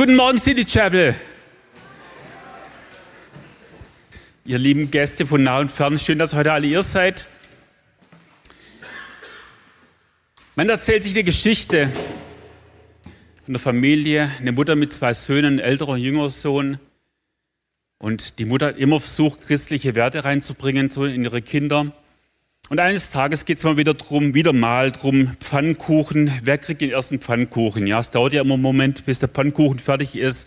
Guten 0.00 0.16
Morgen, 0.16 0.38
City 0.38 0.64
Chapel. 0.64 1.14
Ihr 4.46 4.56
lieben 4.56 4.90
Gäste 4.90 5.26
von 5.26 5.42
nah 5.42 5.58
und 5.58 5.70
fern, 5.70 5.98
schön, 5.98 6.18
dass 6.18 6.32
heute 6.32 6.54
alle 6.54 6.66
ihr 6.66 6.82
seid. 6.82 7.28
Man 10.56 10.70
erzählt 10.70 11.02
sich 11.02 11.12
eine 11.12 11.24
Geschichte 11.24 11.92
von 13.44 13.52
der 13.52 13.60
Familie, 13.60 14.30
eine 14.38 14.52
Mutter 14.52 14.74
mit 14.74 14.94
zwei 14.94 15.12
Söhnen, 15.12 15.56
ein 15.56 15.58
älterer 15.58 15.90
und 15.90 16.00
jüngerer 16.00 16.30
Sohn. 16.30 16.78
Und 17.98 18.38
die 18.38 18.46
Mutter 18.46 18.68
hat 18.68 18.78
immer 18.78 19.00
versucht, 19.00 19.42
christliche 19.42 19.94
Werte 19.96 20.24
reinzubringen 20.24 20.88
in 20.88 21.24
ihre 21.24 21.42
Kinder. 21.42 21.92
Und 22.70 22.78
eines 22.78 23.10
Tages 23.10 23.46
geht 23.46 23.58
es 23.58 23.64
mal 23.64 23.76
wieder 23.76 23.94
drum, 23.94 24.32
wieder 24.32 24.52
mal 24.52 24.92
drum, 24.92 25.36
Pfannkuchen. 25.40 26.30
Wer 26.44 26.56
kriegt 26.56 26.80
den 26.80 26.92
ersten 26.92 27.18
Pfannkuchen? 27.18 27.88
Ja, 27.88 27.98
es 27.98 28.12
dauert 28.12 28.32
ja 28.32 28.42
immer 28.42 28.54
einen 28.54 28.62
Moment, 28.62 29.04
bis 29.06 29.18
der 29.18 29.28
Pfannkuchen 29.28 29.80
fertig 29.80 30.14
ist. 30.14 30.46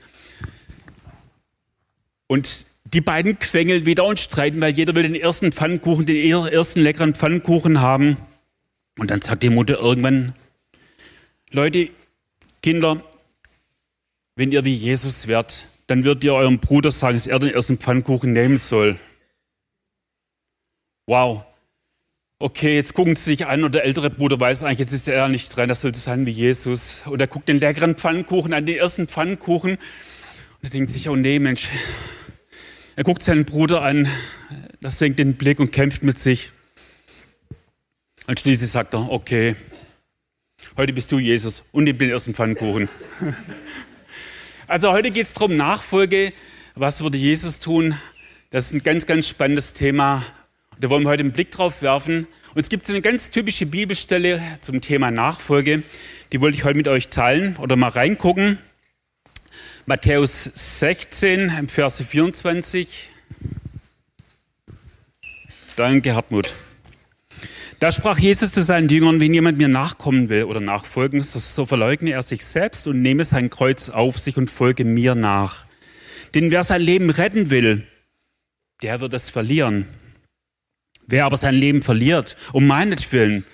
Und 2.27 2.65
die 2.85 3.01
beiden 3.01 3.37
quengeln 3.39 3.85
wieder 3.85 4.05
und 4.05 4.21
streiten, 4.21 4.61
weil 4.61 4.71
jeder 4.71 4.95
will 4.95 5.03
den 5.03 5.15
ersten 5.15 5.51
Pfannkuchen, 5.51 6.05
den 6.05 6.47
ersten 6.47 6.79
leckeren 6.79 7.13
Pfannkuchen 7.13 7.81
haben. 7.81 8.15
Und 8.97 9.11
dann 9.11 9.21
sagt 9.21 9.43
die 9.43 9.49
Mutter 9.49 9.79
irgendwann, 9.79 10.33
Leute, 11.51 11.89
Kinder, 12.61 13.03
wenn 14.37 14.53
ihr 14.53 14.63
wie 14.63 14.73
Jesus 14.73 15.27
werdet, 15.27 15.67
dann 15.87 16.05
wird 16.05 16.23
ihr 16.23 16.33
eurem 16.33 16.59
Bruder 16.59 16.89
sagen, 16.89 17.15
dass 17.15 17.27
er 17.27 17.39
den 17.39 17.53
ersten 17.53 17.79
Pfannkuchen 17.79 18.31
nehmen 18.31 18.57
soll. 18.57 18.97
Wow, 21.05 21.43
okay, 22.43 22.75
jetzt 22.75 22.93
gucken 22.93 23.15
sie 23.15 23.23
sich 23.23 23.47
an 23.47 23.63
und 23.63 23.73
der 23.73 23.85
ältere 23.85 24.09
Bruder 24.09 24.37
weiß 24.37 24.63
eigentlich, 24.63 24.79
jetzt 24.79 24.91
ist 24.91 25.07
er 25.07 25.29
nicht 25.29 25.55
dran, 25.55 25.69
das 25.69 25.79
sollte 25.79 25.97
sein 25.97 26.25
wie 26.25 26.31
Jesus. 26.31 27.01
Und 27.05 27.21
er 27.21 27.27
guckt 27.27 27.47
den 27.47 27.57
leckeren 27.57 27.95
Pfannkuchen 27.95 28.53
an, 28.53 28.65
den 28.65 28.75
ersten 28.75 29.07
Pfannkuchen. 29.07 29.71
Und 29.71 29.79
er 30.61 30.69
denkt 30.69 30.89
sich, 30.89 31.07
oh 31.07 31.15
nee, 31.15 31.39
Mensch. 31.39 31.69
Er 32.97 33.05
guckt 33.05 33.23
seinen 33.23 33.45
Bruder 33.45 33.81
an, 33.81 34.09
das 34.81 34.99
senkt 34.99 35.19
den 35.19 35.35
Blick 35.35 35.61
und 35.61 35.71
kämpft 35.71 36.03
mit 36.03 36.19
sich. 36.19 36.51
Und 38.27 38.41
schließlich 38.41 38.69
sagt 38.69 38.93
er, 38.93 39.09
okay, 39.09 39.55
heute 40.75 40.91
bist 40.91 41.13
du 41.13 41.19
Jesus 41.19 41.63
und 41.71 41.85
nimm 41.85 41.97
den 41.97 42.09
ersten 42.09 42.33
Pfannkuchen. 42.33 42.89
Also 44.67 44.91
heute 44.91 45.11
geht 45.11 45.25
es 45.25 45.33
darum, 45.33 45.55
Nachfolge, 45.55 46.33
was 46.75 47.01
würde 47.01 47.17
Jesus 47.17 47.59
tun? 47.59 47.97
Das 48.49 48.65
ist 48.65 48.73
ein 48.73 48.83
ganz, 48.83 49.05
ganz 49.05 49.27
spannendes 49.27 49.73
Thema. 49.73 50.23
Da 50.79 50.89
wollen 50.89 51.03
wir 51.03 51.09
heute 51.09 51.21
einen 51.21 51.31
Blick 51.31 51.51
drauf 51.51 51.81
werfen. 51.81 52.27
Und 52.55 52.61
es 52.61 52.69
gibt 52.69 52.87
eine 52.87 53.01
ganz 53.01 53.31
typische 53.31 53.65
Bibelstelle 53.65 54.39
zum 54.61 54.79
Thema 54.79 55.09
Nachfolge. 55.09 55.81
Die 56.31 56.39
wollte 56.39 56.55
ich 56.55 56.63
heute 56.63 56.77
mit 56.77 56.87
euch 56.87 57.09
teilen 57.09 57.57
oder 57.57 57.75
mal 57.75 57.87
reingucken. 57.87 58.59
Matthäus 59.87 60.43
16, 60.53 61.49
im 61.49 61.67
Verse 61.67 62.03
24. 62.03 63.09
Danke, 65.75 66.13
Hartmut. 66.13 66.53
Da 67.79 67.91
sprach 67.91 68.19
Jesus 68.19 68.51
zu 68.51 68.61
seinen 68.61 68.87
Jüngern, 68.87 69.19
wenn 69.19 69.33
jemand 69.33 69.57
mir 69.57 69.67
nachkommen 69.67 70.29
will 70.29 70.43
oder 70.43 70.61
nachfolgen, 70.61 71.23
so 71.23 71.65
verleugne 71.65 72.11
er 72.11 72.21
sich 72.21 72.45
selbst 72.45 72.85
und 72.85 73.01
nehme 73.01 73.25
sein 73.25 73.49
Kreuz 73.49 73.89
auf 73.89 74.19
sich 74.19 74.37
und 74.37 74.51
folge 74.51 74.85
mir 74.85 75.15
nach. 75.15 75.65
Denn 76.35 76.51
wer 76.51 76.63
sein 76.63 76.81
Leben 76.81 77.09
retten 77.09 77.49
will, 77.49 77.81
der 78.83 79.01
wird 79.01 79.15
es 79.15 79.31
verlieren. 79.31 79.87
Wer 81.07 81.25
aber 81.25 81.37
sein 81.37 81.55
Leben 81.55 81.81
verliert, 81.81 82.35
um 82.53 82.67
meinetwillen, 82.67 83.45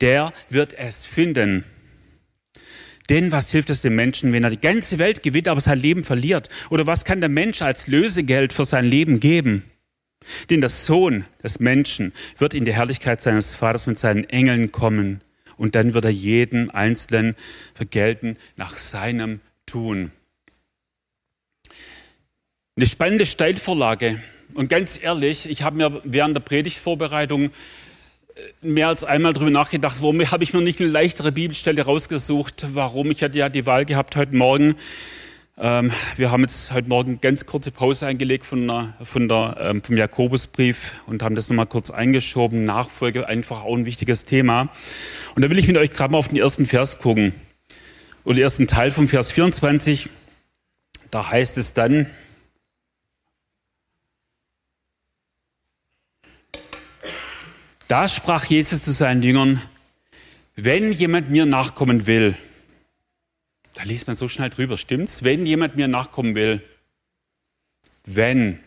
der 0.00 0.32
wird 0.48 0.74
es 0.74 1.04
finden. 1.04 1.64
Denn 3.08 3.32
was 3.32 3.50
hilft 3.50 3.70
es 3.70 3.80
dem 3.80 3.94
Menschen, 3.94 4.32
wenn 4.32 4.44
er 4.44 4.50
die 4.50 4.60
ganze 4.60 4.98
Welt 4.98 5.22
gewinnt, 5.22 5.48
aber 5.48 5.60
sein 5.60 5.78
Leben 5.78 6.04
verliert? 6.04 6.48
Oder 6.70 6.86
was 6.86 7.04
kann 7.04 7.20
der 7.20 7.30
Mensch 7.30 7.62
als 7.62 7.86
Lösegeld 7.86 8.52
für 8.52 8.64
sein 8.64 8.84
Leben 8.84 9.18
geben? 9.18 9.64
Denn 10.50 10.60
der 10.60 10.68
Sohn 10.68 11.24
des 11.42 11.58
Menschen 11.58 12.12
wird 12.36 12.52
in 12.52 12.66
die 12.66 12.74
Herrlichkeit 12.74 13.22
seines 13.22 13.54
Vaters 13.54 13.86
mit 13.86 13.98
seinen 13.98 14.24
Engeln 14.24 14.72
kommen. 14.72 15.22
Und 15.56 15.74
dann 15.74 15.94
wird 15.94 16.04
er 16.04 16.10
jeden 16.10 16.70
Einzelnen 16.70 17.34
vergelten 17.74 18.36
nach 18.56 18.76
seinem 18.76 19.40
Tun. 19.64 20.12
Eine 22.76 22.86
spannende 22.86 23.26
Steilvorlage 23.26 24.22
und 24.54 24.68
ganz 24.68 24.98
ehrlich, 25.02 25.48
ich 25.48 25.62
habe 25.62 25.76
mir 25.76 26.00
während 26.04 26.36
der 26.36 26.40
Predigtvorbereitung 26.40 27.44
äh, 27.44 27.50
mehr 28.62 28.88
als 28.88 29.04
einmal 29.04 29.32
darüber 29.32 29.50
nachgedacht, 29.50 29.96
warum 30.00 30.20
habe 30.20 30.44
ich 30.44 30.52
mir 30.52 30.60
nicht 30.60 30.80
eine 30.80 30.88
leichtere 30.88 31.32
Bibelstelle 31.32 31.82
rausgesucht, 31.82 32.66
warum. 32.72 33.10
Ich 33.10 33.22
hatte 33.22 33.38
ja 33.38 33.48
die 33.48 33.66
Wahl 33.66 33.84
gehabt 33.84 34.16
heute 34.16 34.34
Morgen. 34.36 34.76
Ähm, 35.60 35.90
wir 36.16 36.30
haben 36.30 36.42
jetzt 36.42 36.72
heute 36.72 36.88
Morgen 36.88 37.20
ganz 37.20 37.44
kurze 37.44 37.72
Pause 37.72 38.06
eingelegt 38.06 38.46
von 38.46 38.66
der, 38.68 38.94
von 39.02 39.28
der, 39.28 39.56
ähm, 39.60 39.82
vom 39.82 39.96
Jakobusbrief 39.96 41.02
und 41.06 41.22
haben 41.22 41.34
das 41.34 41.48
nochmal 41.48 41.66
kurz 41.66 41.90
eingeschoben. 41.90 42.64
Nachfolge 42.64 43.26
einfach 43.26 43.64
auch 43.64 43.76
ein 43.76 43.84
wichtiges 43.84 44.24
Thema. 44.24 44.68
Und 45.34 45.44
da 45.44 45.50
will 45.50 45.58
ich 45.58 45.66
mit 45.66 45.76
euch 45.76 45.90
gerade 45.90 46.12
mal 46.12 46.18
auf 46.18 46.28
den 46.28 46.36
ersten 46.36 46.66
Vers 46.66 46.98
gucken. 46.98 47.32
Und 48.22 48.36
den 48.36 48.44
ersten 48.44 48.68
Teil 48.68 48.92
vom 48.92 49.08
Vers 49.08 49.32
24. 49.32 50.10
Da 51.10 51.30
heißt 51.30 51.56
es 51.56 51.72
dann, 51.72 52.06
Da 57.88 58.06
sprach 58.06 58.44
Jesus 58.44 58.82
zu 58.82 58.92
seinen 58.92 59.22
Jüngern, 59.22 59.62
wenn 60.54 60.92
jemand 60.92 61.30
mir 61.30 61.46
nachkommen 61.46 62.06
will, 62.06 62.36
da 63.74 63.84
liest 63.84 64.06
man 64.06 64.16
so 64.16 64.28
schnell 64.28 64.50
drüber, 64.50 64.76
stimmt's? 64.76 65.24
Wenn 65.24 65.46
jemand 65.46 65.76
mir 65.76 65.88
nachkommen 65.88 66.34
will, 66.34 66.62
wenn. 68.04 68.60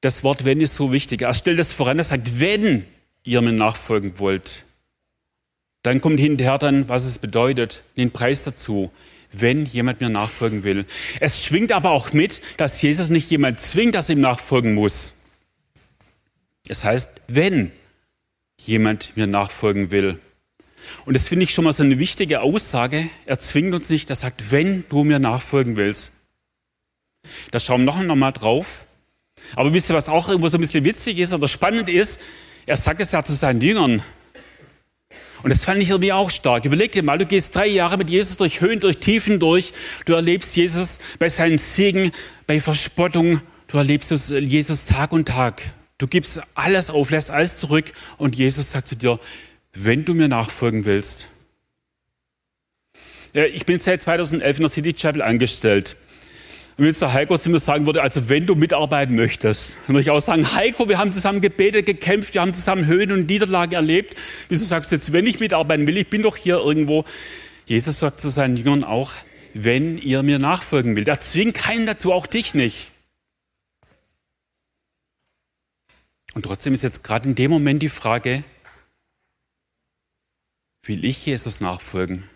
Das 0.00 0.24
Wort 0.24 0.44
wenn 0.44 0.60
ist 0.60 0.74
so 0.74 0.92
wichtig. 0.92 1.22
Er 1.22 1.34
stellt 1.34 1.58
das 1.58 1.72
voran, 1.72 1.98
er 1.98 2.04
sagt, 2.04 2.40
wenn 2.40 2.84
ihr 3.22 3.40
mir 3.40 3.52
nachfolgen 3.52 4.18
wollt, 4.18 4.64
dann 5.82 6.00
kommt 6.00 6.18
hinterher 6.18 6.58
dann, 6.58 6.88
was 6.88 7.04
es 7.04 7.18
bedeutet, 7.18 7.82
den 7.96 8.10
Preis 8.10 8.42
dazu, 8.42 8.90
wenn 9.30 9.64
jemand 9.64 10.00
mir 10.00 10.08
nachfolgen 10.08 10.64
will. 10.64 10.86
Es 11.20 11.44
schwingt 11.44 11.70
aber 11.70 11.90
auch 11.90 12.12
mit, 12.12 12.40
dass 12.56 12.82
Jesus 12.82 13.10
nicht 13.10 13.30
jemand 13.30 13.60
zwingt, 13.60 13.94
dass 13.94 14.08
er 14.08 14.16
ihm 14.16 14.22
nachfolgen 14.22 14.74
muss. 14.74 15.12
Es 16.68 16.84
heißt, 16.84 17.22
wenn 17.28 17.72
jemand 18.58 19.16
mir 19.16 19.26
nachfolgen 19.26 19.90
will. 19.90 20.18
Und 21.04 21.14
das 21.14 21.28
finde 21.28 21.44
ich 21.44 21.52
schon 21.52 21.64
mal 21.64 21.72
so 21.72 21.82
eine 21.82 21.98
wichtige 21.98 22.40
Aussage. 22.40 23.08
Er 23.26 23.38
zwingt 23.38 23.74
uns 23.74 23.90
nicht, 23.90 24.10
er 24.10 24.16
sagt, 24.16 24.50
wenn 24.50 24.84
du 24.88 25.04
mir 25.04 25.18
nachfolgen 25.18 25.76
willst. 25.76 26.12
Da 27.50 27.60
schauen 27.60 27.82
wir 27.82 27.86
noch 27.86 27.98
einmal 27.98 28.32
drauf. 28.32 28.84
Aber 29.56 29.72
wisst 29.72 29.90
ihr, 29.90 29.96
was 29.96 30.08
auch 30.08 30.28
irgendwo 30.28 30.48
so 30.48 30.58
ein 30.58 30.60
bisschen 30.60 30.84
witzig 30.84 31.18
ist 31.18 31.32
oder 31.32 31.48
spannend 31.48 31.88
ist? 31.88 32.20
Er 32.66 32.76
sagt 32.76 33.00
es 33.00 33.12
ja 33.12 33.24
zu 33.24 33.34
seinen 33.34 33.60
Jüngern. 33.60 34.02
Und 35.42 35.50
das 35.50 35.64
fand 35.64 35.82
ich 35.82 35.90
irgendwie 35.90 36.12
auch 36.12 36.30
stark. 36.30 36.64
Überleg 36.64 36.92
dir 36.92 37.02
mal, 37.02 37.18
du 37.18 37.26
gehst 37.26 37.54
drei 37.54 37.66
Jahre 37.66 37.98
mit 37.98 38.08
Jesus 38.08 38.38
durch 38.38 38.62
Höhen, 38.62 38.80
durch 38.80 38.96
Tiefen 38.98 39.38
durch. 39.38 39.72
Du 40.06 40.14
erlebst 40.14 40.56
Jesus 40.56 40.98
bei 41.18 41.28
seinen 41.28 41.58
Siegen, 41.58 42.12
bei 42.46 42.60
Verspottung. 42.60 43.42
Du 43.68 43.76
erlebst 43.76 44.10
Jesus 44.10 44.86
Tag 44.86 45.12
und 45.12 45.28
Tag. 45.28 45.62
Du 45.98 46.06
gibst 46.06 46.40
alles 46.54 46.90
auf, 46.90 47.10
lässt 47.10 47.30
alles 47.30 47.58
zurück 47.58 47.92
und 48.18 48.36
Jesus 48.36 48.72
sagt 48.72 48.88
zu 48.88 48.96
dir, 48.96 49.20
wenn 49.72 50.04
du 50.04 50.14
mir 50.14 50.28
nachfolgen 50.28 50.84
willst. 50.84 51.26
Ich 53.32 53.66
bin 53.66 53.78
seit 53.78 54.02
2011 54.02 54.56
in 54.56 54.62
der 54.62 54.70
City 54.70 54.92
Chapel 54.92 55.22
angestellt. 55.22 55.96
Und 56.76 56.82
wenn 56.82 56.86
jetzt 56.86 57.02
der 57.02 57.12
Heiko 57.12 57.38
zu 57.38 57.50
mir 57.50 57.60
sagen 57.60 57.86
würde, 57.86 58.02
also 58.02 58.28
wenn 58.28 58.46
du 58.46 58.56
mitarbeiten 58.56 59.14
möchtest, 59.14 59.74
dann 59.86 59.94
würde 59.94 60.02
ich 60.02 60.10
auch 60.10 60.20
sagen, 60.20 60.44
Heiko, 60.54 60.88
wir 60.88 60.98
haben 60.98 61.12
zusammen 61.12 61.40
gebetet, 61.40 61.86
gekämpft, 61.86 62.34
wir 62.34 62.40
haben 62.40 62.54
zusammen 62.54 62.86
Höhen 62.86 63.12
und 63.12 63.28
Niederlagen 63.28 63.74
erlebt. 63.74 64.16
Wieso 64.48 64.64
sagst 64.64 64.90
du 64.90 64.96
jetzt, 64.96 65.12
wenn 65.12 65.26
ich 65.26 65.38
mitarbeiten 65.38 65.86
will, 65.86 65.96
ich 65.96 66.10
bin 66.10 66.22
doch 66.22 66.36
hier 66.36 66.56
irgendwo. 66.56 67.04
Jesus 67.66 68.00
sagt 68.00 68.20
zu 68.20 68.28
seinen 68.28 68.56
Jüngern 68.56 68.82
auch, 68.82 69.12
wenn 69.52 69.98
ihr 69.98 70.24
mir 70.24 70.40
nachfolgen 70.40 70.96
will. 70.96 71.06
Er 71.06 71.20
zwingt 71.20 71.54
keinen 71.54 71.86
dazu, 71.86 72.12
auch 72.12 72.26
dich 72.26 72.54
nicht. 72.54 72.90
Und 76.34 76.42
trotzdem 76.42 76.74
ist 76.74 76.82
jetzt 76.82 77.04
gerade 77.04 77.28
in 77.28 77.34
dem 77.34 77.50
Moment 77.50 77.82
die 77.82 77.88
Frage, 77.88 78.44
will 80.82 81.04
ich 81.04 81.24
Jesus 81.24 81.60
nachfolgen? 81.60 82.28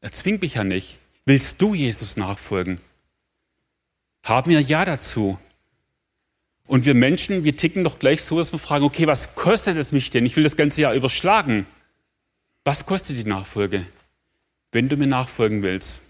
Er 0.00 0.12
zwingt 0.12 0.42
mich 0.42 0.54
ja 0.54 0.64
nicht. 0.64 0.98
Willst 1.24 1.60
du 1.60 1.74
Jesus 1.74 2.16
nachfolgen? 2.16 2.80
Haben 4.24 4.50
wir 4.50 4.60
Ja 4.60 4.84
dazu. 4.84 5.38
Und 6.68 6.84
wir 6.84 6.94
Menschen, 6.94 7.44
wir 7.44 7.56
ticken 7.56 7.84
doch 7.84 7.98
gleich 7.98 8.22
so, 8.22 8.38
dass 8.38 8.52
wir 8.52 8.58
fragen, 8.58 8.84
okay, 8.84 9.06
was 9.06 9.34
kostet 9.34 9.76
es 9.76 9.92
mich 9.92 10.10
denn? 10.10 10.26
Ich 10.26 10.36
will 10.36 10.44
das 10.44 10.56
ganze 10.56 10.80
Jahr 10.82 10.94
überschlagen. 10.94 11.66
Was 12.64 12.86
kostet 12.86 13.18
die 13.18 13.24
Nachfolge, 13.24 13.86
wenn 14.72 14.88
du 14.88 14.96
mir 14.96 15.06
nachfolgen 15.06 15.62
willst? 15.62 16.02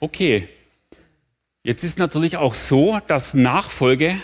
Okay, 0.00 0.48
Jetzt 1.66 1.82
ist 1.82 1.98
natürlich 1.98 2.36
auch 2.36 2.52
so, 2.52 3.00
dass 3.06 3.32
Nachfolge 3.32 4.18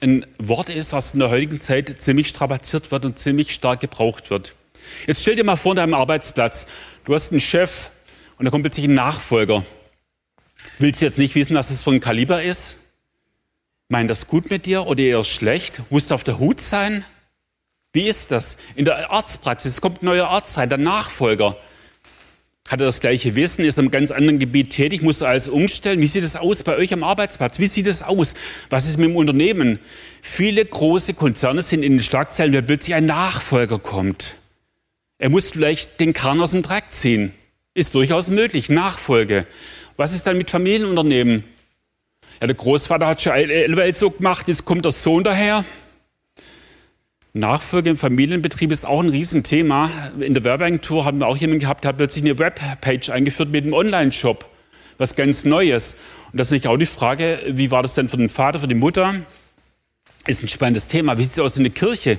ein 0.00 0.24
Wort 0.38 0.70
ist, 0.70 0.94
was 0.94 1.12
in 1.12 1.20
der 1.20 1.28
heutigen 1.28 1.60
Zeit 1.60 2.00
ziemlich 2.00 2.26
strapaziert 2.28 2.90
wird 2.90 3.04
und 3.04 3.18
ziemlich 3.18 3.52
stark 3.52 3.80
gebraucht 3.80 4.30
wird. 4.30 4.54
Jetzt 5.06 5.20
stell 5.20 5.36
dir 5.36 5.44
mal 5.44 5.56
vor, 5.56 5.74
deinem 5.74 5.92
Arbeitsplatz, 5.92 6.66
du 7.04 7.12
hast 7.12 7.32
einen 7.32 7.40
Chef 7.40 7.90
und 8.38 8.46
da 8.46 8.50
kommt 8.50 8.62
plötzlich 8.62 8.86
ein 8.86 8.94
Nachfolger. 8.94 9.62
Willst 10.78 11.02
du 11.02 11.04
jetzt 11.04 11.18
nicht 11.18 11.34
wissen, 11.34 11.54
was 11.54 11.68
das 11.68 11.82
für 11.82 11.90
ein 11.90 12.00
Kaliber 12.00 12.42
ist? 12.42 12.78
Meint 13.90 14.08
das 14.08 14.26
gut 14.26 14.48
mit 14.48 14.64
dir 14.64 14.86
oder 14.86 15.02
eher 15.02 15.24
schlecht? 15.24 15.82
Musst 15.90 16.10
du 16.10 16.14
auf 16.14 16.24
der 16.24 16.38
Hut 16.38 16.62
sein? 16.62 17.04
Wie 17.92 18.08
ist 18.08 18.30
das? 18.30 18.56
In 18.74 18.86
der 18.86 19.10
Arztpraxis, 19.10 19.82
kommt 19.82 20.02
ein 20.02 20.06
neuer 20.06 20.28
Arzt 20.28 20.56
rein, 20.56 20.70
der 20.70 20.78
Nachfolger. 20.78 21.58
Hat 22.68 22.80
er 22.80 22.86
das 22.86 23.00
gleiche 23.00 23.34
Wissen, 23.34 23.64
ist 23.64 23.78
in 23.78 23.84
einem 23.84 23.90
ganz 23.90 24.10
anderen 24.10 24.38
Gebiet 24.38 24.70
tätig, 24.70 25.00
muss 25.00 25.22
er 25.22 25.28
alles 25.28 25.48
umstellen. 25.48 26.02
Wie 26.02 26.06
sieht 26.06 26.22
es 26.22 26.36
aus 26.36 26.62
bei 26.62 26.76
euch 26.76 26.92
am 26.92 27.02
Arbeitsplatz? 27.02 27.58
Wie 27.58 27.66
sieht 27.66 27.86
es 27.86 28.02
aus? 28.02 28.34
Was 28.68 28.86
ist 28.86 28.98
mit 28.98 29.08
dem 29.08 29.16
Unternehmen? 29.16 29.78
Viele 30.20 30.62
große 30.64 31.14
Konzerne 31.14 31.62
sind 31.62 31.82
in 31.82 31.92
den 31.92 32.02
Schlagzeilen, 32.02 32.52
weil 32.52 32.62
plötzlich 32.62 32.94
ein 32.94 33.06
Nachfolger 33.06 33.78
kommt. 33.78 34.36
Er 35.16 35.30
muss 35.30 35.50
vielleicht 35.50 35.98
den 35.98 36.12
Kran 36.12 36.40
aus 36.42 36.50
dem 36.50 36.60
Dreck 36.62 36.90
ziehen. 36.90 37.32
Ist 37.72 37.94
durchaus 37.94 38.28
möglich. 38.28 38.68
Nachfolge. 38.68 39.46
Was 39.96 40.12
ist 40.12 40.26
dann 40.26 40.36
mit 40.36 40.50
Familienunternehmen? 40.50 41.44
Ja, 42.40 42.46
der 42.46 42.54
Großvater 42.54 43.06
hat 43.06 43.22
schon 43.22 43.32
Welt 43.32 43.96
so 43.96 44.10
gemacht, 44.10 44.46
jetzt 44.46 44.64
kommt 44.64 44.84
der 44.84 44.92
Sohn 44.92 45.24
daher. 45.24 45.64
Nachfolge 47.34 47.90
im 47.90 47.96
Familienbetrieb 47.96 48.72
ist 48.72 48.86
auch 48.86 49.00
ein 49.00 49.08
Riesenthema. 49.08 49.90
In 50.18 50.34
der 50.34 50.44
Werbeagentur 50.44 51.04
haben 51.04 51.18
wir 51.18 51.26
auch 51.26 51.36
jemanden 51.36 51.60
gehabt, 51.60 51.84
der 51.84 51.90
hat 51.90 51.98
plötzlich 51.98 52.24
eine 52.24 52.38
Webpage 52.38 53.10
eingeführt 53.10 53.50
mit 53.50 53.64
einem 53.64 53.74
Online-Shop. 53.74 54.48
Was 54.96 55.14
ganz 55.14 55.44
Neues. 55.44 55.94
Und 56.32 56.40
das 56.40 56.48
ist 56.48 56.52
nicht 56.52 56.66
auch 56.66 56.76
die 56.76 56.86
Frage, 56.86 57.40
wie 57.46 57.70
war 57.70 57.82
das 57.82 57.94
denn 57.94 58.08
für 58.08 58.16
den 58.16 58.28
Vater, 58.28 58.58
für 58.58 58.68
die 58.68 58.74
Mutter? 58.74 59.14
Ist 60.26 60.42
ein 60.42 60.48
spannendes 60.48 60.88
Thema. 60.88 61.18
Wie 61.18 61.22
sieht 61.22 61.34
es 61.34 61.38
aus 61.38 61.56
in 61.56 61.64
der 61.64 61.72
Kirche? 61.72 62.18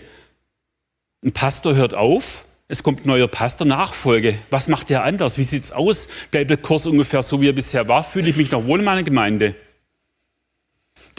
Ein 1.24 1.34
Pastor 1.34 1.76
hört 1.76 1.94
auf, 1.94 2.46
es 2.70 2.84
kommt 2.84 3.04
ein 3.04 3.08
neuer 3.08 3.28
Pastor, 3.28 3.68
Nachfolge. 3.68 4.38
Was 4.52 4.68
macht 4.68 4.90
der 4.90 5.04
anders? 5.04 5.38
Wie 5.38 5.44
sieht 5.44 5.64
es 5.64 5.72
aus? 5.72 6.08
Bleibt 6.32 6.52
der 6.52 6.58
Kurs 6.58 6.86
ungefähr 6.86 7.22
so, 7.24 7.42
wie 7.42 7.50
er 7.50 7.54
bisher 7.54 7.88
war? 7.88 8.04
Fühle 8.04 8.30
ich 8.30 8.38
mich 8.38 8.52
noch 8.52 8.66
wohl 8.66 8.80
in 8.80 8.86
meiner 8.86 9.04
Gemeinde? 9.04 9.56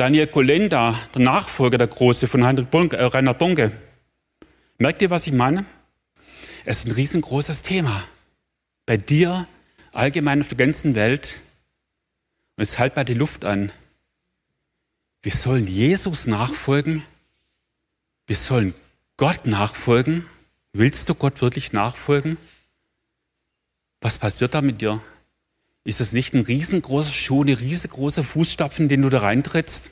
Daniel 0.01 0.29
Kolenda, 0.29 0.99
der 1.15 1.21
Nachfolger 1.21 1.77
der 1.77 1.87
Große 1.87 2.27
von 2.27 2.41
äh, 2.41 3.05
Rainer 3.05 3.35
Bonke. 3.35 3.71
Merkt 4.79 5.03
ihr, 5.03 5.11
was 5.11 5.27
ich 5.27 5.35
meine? 5.35 5.67
Es 6.65 6.79
ist 6.79 6.87
ein 6.87 6.93
riesengroßes 6.93 7.61
Thema. 7.61 8.03
Bei 8.87 8.97
dir, 8.97 9.47
allgemein 9.93 10.41
auf 10.41 10.49
der 10.49 10.57
ganzen 10.57 10.95
Welt. 10.95 11.43
Und 12.57 12.63
jetzt 12.63 12.79
halt 12.79 12.97
mal 12.97 13.05
die 13.05 13.13
Luft 13.13 13.45
an. 13.45 13.73
Wir 15.21 15.33
sollen 15.33 15.67
Jesus 15.67 16.27
nachfolgen. 16.27 17.03
Wir 18.27 18.37
sollen 18.37 18.73
Gott 19.19 19.45
nachfolgen. 19.45 20.25
Willst 20.73 21.11
du 21.11 21.15
Gott 21.15 21.43
wirklich 21.43 21.75
nachfolgen? 21.75 22.39
Was 24.01 24.17
passiert 24.17 24.55
da 24.55 24.63
mit 24.63 24.81
dir? 24.81 25.03
Ist 25.91 25.99
das 25.99 26.13
nicht 26.13 26.35
ein 26.35 26.43
riesengroßer 26.43 27.13
Schuh, 27.13 27.43
eine 27.43 27.59
riesengroße 27.59 28.23
Fußstapfen, 28.23 28.89
den 28.89 29.03
du 29.03 29.09
da 29.09 29.23
reintrittst? 29.23 29.91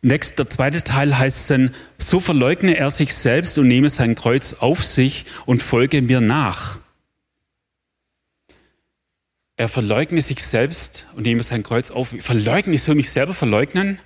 Next, 0.00 0.38
der 0.38 0.48
zweite 0.48 0.82
Teil 0.82 1.18
heißt 1.18 1.50
dann, 1.50 1.74
so 1.98 2.18
verleugne 2.18 2.78
er 2.78 2.90
sich 2.90 3.12
selbst 3.12 3.58
und 3.58 3.68
nehme 3.68 3.90
sein 3.90 4.14
Kreuz 4.14 4.54
auf 4.54 4.82
sich 4.82 5.26
und 5.44 5.62
folge 5.62 6.00
mir 6.00 6.22
nach. 6.22 6.78
Er 9.58 9.68
verleugne 9.68 10.22
sich 10.22 10.42
selbst 10.42 11.08
und 11.14 11.24
nehme 11.24 11.42
sein 11.42 11.62
Kreuz 11.62 11.90
auf. 11.90 12.14
Verleugnen, 12.20 12.72
ich 12.72 12.82
soll 12.82 12.94
mich 12.94 13.10
selber 13.10 13.34
verleugnen? 13.34 13.98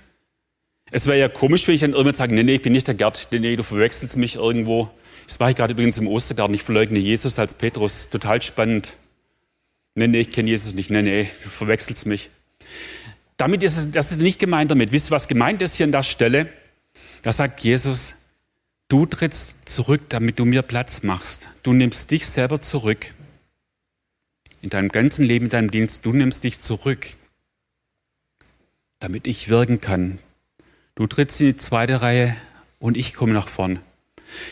Es 0.91 1.07
wäre 1.07 1.19
ja 1.19 1.29
komisch, 1.29 1.69
wenn 1.69 1.75
ich 1.75 1.81
dann 1.81 1.93
irgendwann 1.93 2.15
sage, 2.15 2.35
nee, 2.35 2.43
nee, 2.43 2.55
ich 2.55 2.61
bin 2.61 2.73
nicht 2.73 2.89
der 2.89 2.95
Gerd, 2.95 3.29
nee, 3.31 3.39
nee, 3.39 3.55
du 3.55 3.63
verwechselst 3.63 4.17
mich 4.17 4.35
irgendwo. 4.35 4.91
Das 5.33 5.39
war 5.39 5.49
ich 5.49 5.55
gerade 5.55 5.73
übrigens 5.73 5.97
im 5.97 6.07
Ostergarten. 6.07 6.53
Ich 6.53 6.61
verleugne 6.61 6.99
Jesus 6.99 7.39
als 7.39 7.55
Petrus. 7.55 8.07
Total 8.07 8.39
spannend. 8.43 8.97
Nee, 9.95 10.05
nee, 10.05 10.19
ich 10.19 10.31
kenne 10.31 10.51
Jesus 10.51 10.75
nicht. 10.75 10.91
Nee, 10.91 11.01
nee, 11.01 11.27
du 11.43 11.49
verwechselst 11.49 12.05
mich. 12.05 12.29
Damit 13.35 13.63
ist 13.63 13.75
es, 13.75 13.89
das 13.89 14.11
ist 14.11 14.21
nicht 14.21 14.37
gemeint 14.37 14.69
damit. 14.69 14.91
Wisst 14.91 15.09
ihr, 15.09 15.11
was 15.15 15.27
gemeint 15.27 15.63
ist 15.63 15.73
hier 15.73 15.87
an 15.87 15.91
der 15.91 16.03
Stelle? 16.03 16.53
Da 17.23 17.33
sagt 17.33 17.61
Jesus, 17.61 18.13
du 18.89 19.07
trittst 19.07 19.67
zurück, 19.67 20.01
damit 20.09 20.37
du 20.37 20.45
mir 20.45 20.61
Platz 20.61 21.01
machst. 21.01 21.47
Du 21.63 21.73
nimmst 21.73 22.11
dich 22.11 22.27
selber 22.27 22.61
zurück. 22.61 23.11
In 24.61 24.69
deinem 24.69 24.89
ganzen 24.89 25.25
Leben, 25.25 25.45
in 25.45 25.49
deinem 25.49 25.71
Dienst, 25.71 26.05
du 26.05 26.13
nimmst 26.13 26.43
dich 26.43 26.59
zurück, 26.59 27.07
damit 28.99 29.25
ich 29.25 29.49
wirken 29.49 29.81
kann. 29.81 30.19
Du 30.93 31.07
trittst 31.07 31.41
in 31.41 31.47
die 31.47 31.57
zweite 31.57 32.03
Reihe 32.03 32.35
und 32.77 32.97
ich 32.97 33.15
komme 33.15 33.33
nach 33.33 33.47
vorn. 33.47 33.79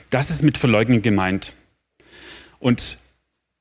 Das 0.09 0.29
ist 0.29 0.43
mit 0.43 0.57
Verleugnen 0.57 1.01
gemeint. 1.01 1.53
Und 2.59 2.97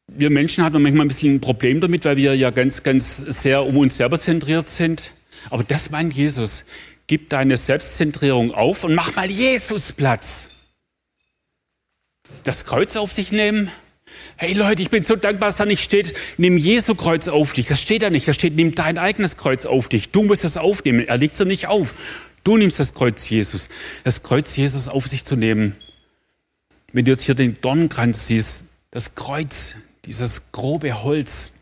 wir 0.09 0.31
Menschen 0.31 0.65
haben 0.65 0.83
manchmal 0.83 1.07
ein 1.07 1.09
bisschen 1.09 1.37
ein 1.37 1.41
Problem 1.41 1.81
damit, 1.81 2.05
weil 2.05 2.17
wir 2.17 2.35
ja 2.35 2.51
ganz, 2.51 2.83
ganz 2.83 3.17
sehr 3.17 3.65
um 3.65 3.77
uns 3.77 3.97
selber 3.97 4.19
zentriert 4.19 4.69
sind. 4.69 5.13
Aber 5.49 5.65
das 5.65 5.91
meint 5.91 6.13
Jesus. 6.13 6.65
Gib 7.07 7.31
deine 7.31 7.57
Selbstzentrierung 7.57 8.53
auf 8.53 8.85
und 8.85 8.95
mach 8.95 9.15
mal 9.17 9.31
Jesus 9.31 9.93
Platz. 9.93 10.49
Das 12.45 12.65
Kreuz 12.65 12.97
auf 12.97 13.13
sich 13.13 13.33
nehmen. 13.33 13.71
Hey 14.37 14.55
Leute, 14.55 14.83
ich 14.83 14.91
bin 14.91 15.05
so 15.05 15.17
dankbar, 15.17 15.49
dass 15.49 15.57
da 15.57 15.67
nicht 15.67 15.83
steht, 15.83 16.15
nimm 16.37 16.57
Jesu 16.57 16.95
Kreuz 16.95 17.29
auf 17.29 17.53
dich. 17.53 17.67
Das 17.67 17.81
steht 17.81 18.03
da 18.03 18.11
nicht. 18.11 18.27
Da 18.27 18.33
steht, 18.33 18.57
nimm 18.57 18.75
dein 18.75 18.99
eigenes 18.99 19.37
Kreuz 19.37 19.67
auf 19.67 19.89
dich. 19.89 20.11
Du 20.11 20.23
musst 20.23 20.45
es 20.45 20.57
aufnehmen. 20.57 21.07
Er 21.07 21.19
legt 21.19 21.35
es 21.35 21.45
nicht 21.45 21.69
auf. 21.69 21.95
Du 22.43 22.57
nimmst 22.57 22.79
das 22.81 22.95
Kreuz 22.95 23.29
Jesus. 23.29 23.69
Das 24.05 24.23
Kreuz 24.23 24.57
Jesus 24.57 24.89
auf 24.89 25.07
sich 25.07 25.25
zu 25.25 25.37
nehmen. 25.37 25.77
Wenn 26.93 27.05
du 27.05 27.13
jetzt 27.13 27.23
hier 27.23 27.35
den 27.35 27.61
Dornenkranz 27.61 28.27
siehst, 28.27 28.65
das 28.91 29.15
Kreuz, 29.15 29.75
dieses 30.05 30.53
grobe 30.53 31.03
Holz. 31.03 31.53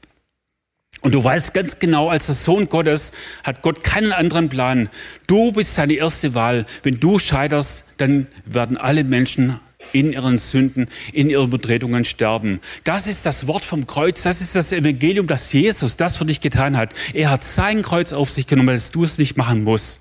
Und 1.00 1.14
du 1.14 1.22
weißt 1.22 1.54
ganz 1.54 1.78
genau, 1.78 2.08
als 2.08 2.26
der 2.26 2.34
Sohn 2.34 2.68
Gottes 2.68 3.12
hat 3.44 3.62
Gott 3.62 3.84
keinen 3.84 4.12
anderen 4.12 4.48
Plan. 4.48 4.88
Du 5.26 5.52
bist 5.52 5.74
seine 5.74 5.94
erste 5.94 6.34
Wahl. 6.34 6.66
Wenn 6.82 6.98
du 6.98 7.18
scheiterst, 7.18 7.84
dann 7.98 8.26
werden 8.46 8.76
alle 8.76 9.04
Menschen 9.04 9.60
in 9.92 10.12
ihren 10.12 10.38
Sünden, 10.38 10.88
in 11.12 11.30
ihren 11.30 11.50
Betretungen 11.50 12.04
sterben. 12.04 12.60
Das 12.84 13.06
ist 13.06 13.24
das 13.26 13.46
Wort 13.46 13.64
vom 13.64 13.86
Kreuz, 13.86 14.22
das 14.22 14.40
ist 14.40 14.56
das 14.56 14.72
Evangelium, 14.72 15.26
das 15.26 15.52
Jesus 15.52 15.96
das 15.96 16.16
für 16.16 16.24
dich 16.24 16.40
getan 16.40 16.76
hat. 16.76 16.94
Er 17.14 17.30
hat 17.30 17.44
sein 17.44 17.82
Kreuz 17.82 18.12
auf 18.12 18.30
sich 18.30 18.46
genommen, 18.46 18.74
dass 18.74 18.90
du 18.90 19.04
es 19.04 19.18
nicht 19.18 19.36
machen 19.36 19.64
musst. 19.64 20.00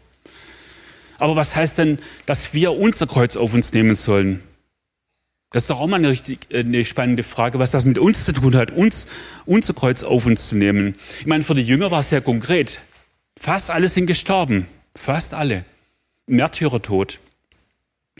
Aber 1.20 1.36
was 1.36 1.56
heißt 1.56 1.78
denn, 1.78 2.00
dass 2.26 2.54
wir 2.54 2.74
unser 2.74 3.08
Kreuz 3.08 3.36
auf 3.36 3.54
uns 3.54 3.74
nehmen 3.74 3.96
sollen? 3.96 4.42
Das 5.52 5.64
ist 5.64 5.70
doch 5.70 5.80
auch 5.80 5.88
mal 5.88 5.98
eine, 5.98 6.10
richtig, 6.10 6.40
äh, 6.50 6.60
eine 6.60 6.84
spannende 6.84 7.24
Frage, 7.24 7.60
was 7.60 7.72
das 7.72 7.86
mit 7.86 7.98
uns 7.98 8.26
zu 8.26 8.34
tun 8.34 8.56
hat, 8.56 8.72
uns, 8.72 9.08
unser 9.46 9.74
Kreuz 9.74 10.04
auf 10.04 10.26
uns 10.26 10.50
zu 10.50 10.56
nehmen. 10.56 10.94
Ich 11.20 11.26
meine, 11.26 11.44
für 11.44 11.56
die 11.56 11.62
Jünger 11.62 11.90
war 11.90 12.02
es 12.02 12.10
sehr 12.10 12.22
konkret. 12.22 12.82
Fast 13.40 13.72
alle 13.72 13.88
sind 13.88 14.08
gestorben. 14.08 14.68
Fast 14.96 15.34
alle. 15.34 15.64
Märtyrertod. 16.26 17.20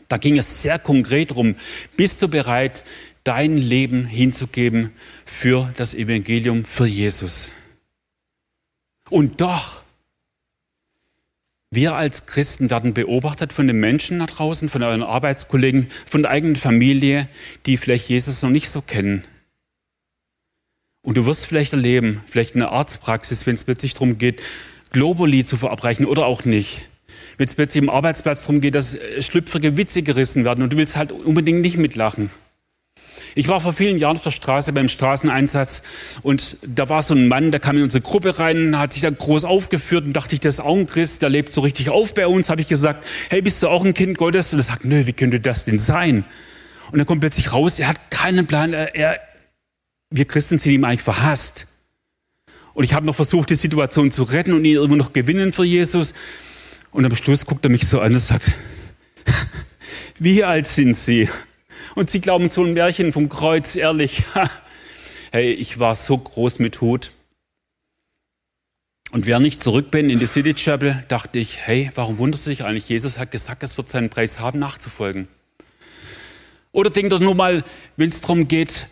Da 0.08 0.18
ging 0.18 0.38
es 0.38 0.62
sehr 0.62 0.80
konkret 0.80 1.32
darum, 1.32 1.56
bist 1.98 2.22
du 2.22 2.30
bereit, 2.30 2.86
dein 3.26 3.58
Leben 3.58 4.06
hinzugeben 4.06 4.92
für 5.26 5.74
das 5.76 5.94
Evangelium, 5.94 6.64
für 6.64 6.86
Jesus? 6.86 7.52
Und 9.10 9.42
doch 9.42 9.84
wir 11.78 11.94
als 11.94 12.26
Christen 12.26 12.72
werden 12.72 12.96
beobachtet 12.96 13.54
von 13.54 13.68
den 13.68 13.80
Menschen 13.80 14.18
da 14.18 14.26
draußen, 14.26 14.68
von 14.68 14.82
euren 14.82 15.04
Arbeitskollegen, 15.04 15.88
von 16.10 16.24
der 16.24 16.32
eigenen 16.32 16.56
Familie, 16.56 17.30
die 17.68 17.78
vielleicht 17.78 18.10
Jesus 18.10 18.42
noch 18.42 18.50
nicht 18.50 18.72
so 18.72 18.82
kennen. 18.82 19.24
Und 21.04 21.18
du 21.18 21.28
wirst 21.28 21.46
vielleicht 21.46 21.74
erleben, 21.74 22.24
vielleicht 22.26 22.56
in 22.56 22.62
der 22.62 22.72
Arztpraxis, 22.72 23.46
wenn 23.46 23.54
es 23.54 23.64
plötzlich 23.64 23.94
darum 23.94 24.18
geht, 24.18 24.42
Globuli 24.90 25.46
zu 25.46 25.56
verabreichen 25.56 26.08
oder 26.08 26.26
auch 26.26 26.46
nicht. 26.46 26.90
Wenn 27.38 27.48
es 27.48 27.54
plötzlich 27.54 27.84
im 27.84 27.92
Arbeitsplatz 27.92 28.42
darum 28.42 28.60
geht, 28.60 28.74
dass 28.74 28.98
schlüpfrige 29.20 29.78
Witze 29.78 30.02
gerissen 30.02 30.46
werden 30.46 30.64
und 30.64 30.74
du 30.74 30.78
willst 30.78 30.98
halt 30.98 31.12
unbedingt 31.12 31.62
nicht 31.62 31.78
mitlachen. 31.78 32.32
Ich 33.36 33.48
war 33.48 33.62
vor 33.62 33.74
vielen 33.74 33.98
Jahren 33.98 34.18
auf 34.18 34.24
der 34.24 34.32
Straße 34.32 34.74
beim 34.74 34.90
Straßeneinsatz 34.90 35.82
und 36.22 36.58
da 36.66 36.90
war 36.90 37.02
so 37.02 37.14
ein 37.14 37.28
Mann, 37.28 37.52
der 37.52 37.60
kam 37.60 37.78
in 37.78 37.84
unsere 37.84 38.02
Gruppe 38.02 38.40
rein, 38.40 38.78
hat 38.78 38.94
sich 38.94 39.02
dann 39.02 39.18
groß 39.18 39.46
aufgeführt 39.46 40.06
und 40.06 40.14
dachte 40.14 40.36
ich, 40.36 40.42
der 40.42 40.50
ist 40.50 40.60
auch 40.60 40.76
ein 40.76 40.88
Christ, 40.88 41.22
der 41.22 41.30
lebt 41.30 41.54
so 41.54 41.62
richtig 41.62 41.90
auf 41.90 42.14
bei 42.14 42.28
uns. 42.28 42.50
Habe 42.50 42.62
ich 42.62 42.68
gesagt, 42.68 43.06
hey, 43.30 43.42
bist 43.42 43.62
du 43.64 43.68
auch 43.68 43.86
ein 43.86 43.94
Kind 43.94 44.18
Gottes? 44.18 44.54
Und 44.54 44.60
er 44.60 44.64
sagt, 44.64 44.86
nö, 44.86 45.06
wie 45.06 45.14
könnte 45.14 45.40
das 45.40 45.66
denn 45.66 45.80
sein? 45.80 46.26
Und 46.92 47.00
dann 47.00 47.06
kommt 47.06 47.22
plötzlich 47.22 47.54
raus, 47.54 47.80
er 47.80 47.90
hat 47.90 48.12
keinen 48.12 48.48
Plan, 48.48 48.74
er, 48.74 48.96
er 48.96 49.20
wir 50.10 50.26
Christen 50.26 50.58
sind 50.58 50.72
ihm 50.72 50.84
eigentlich 50.84 51.02
verhasst. 51.02 51.68
Und 52.74 52.84
ich 52.84 52.94
habe 52.94 53.06
noch 53.06 53.16
versucht, 53.16 53.50
die 53.50 53.56
Situation 53.56 54.12
zu 54.12 54.24
retten 54.24 54.54
und 54.54 54.64
ihn 54.64 54.78
immer 54.78 54.96
noch 54.96 55.12
gewinnen 55.12 55.52
für 55.52 55.66
Jesus. 55.66 56.14
Und 56.92 57.06
am 57.06 57.16
Schluss 57.16 57.46
guckt 57.46 57.66
er 57.66 57.72
mich 57.72 57.88
so 57.88 58.00
an 58.00 58.14
und 58.14 58.20
sagt, 58.20 58.52
wie 60.20 60.44
alt 60.44 60.68
sind 60.68 60.96
Sie? 60.96 61.28
Und 61.98 62.12
sie 62.12 62.22
glauben 62.22 62.48
so 62.52 62.64
ein 62.64 62.74
Märchen 62.74 63.12
vom 63.12 63.28
Kreuz, 63.28 63.76
ehrlich. 63.76 64.22
hey, 65.32 65.52
ich 65.52 65.80
war 65.80 65.96
so 65.96 66.16
groß 66.16 66.60
mit 66.60 66.80
Hut. 66.80 67.10
Und 69.10 69.26
während 69.26 69.48
ich 69.48 69.60
zurück 69.60 69.90
bin 69.90 70.12
in 70.12 70.20
die 70.20 70.28
City 70.28 70.54
Chapel, 70.54 71.04
dachte 71.08 71.40
ich, 71.40 71.58
hey, 71.58 71.90
warum 71.96 72.20
wunderst 72.20 72.46
du 72.46 72.52
dich 72.52 72.64
eigentlich? 72.64 72.88
Jesus 72.88 73.18
hat 73.18 73.32
gesagt, 73.32 73.64
es 73.64 73.78
wird 73.78 73.90
seinen 73.90 74.12
Preis 74.12 74.40
haben, 74.40 74.60
nachzufolgen. 74.60 75.28
Oder 76.72 76.92
denkt 76.92 77.14
doch 77.14 77.20
nur 77.20 77.34
mal, 77.34 77.64
wenn 77.96 78.10
es 78.10 78.22
darum 78.22 78.48
geht, 78.48 78.86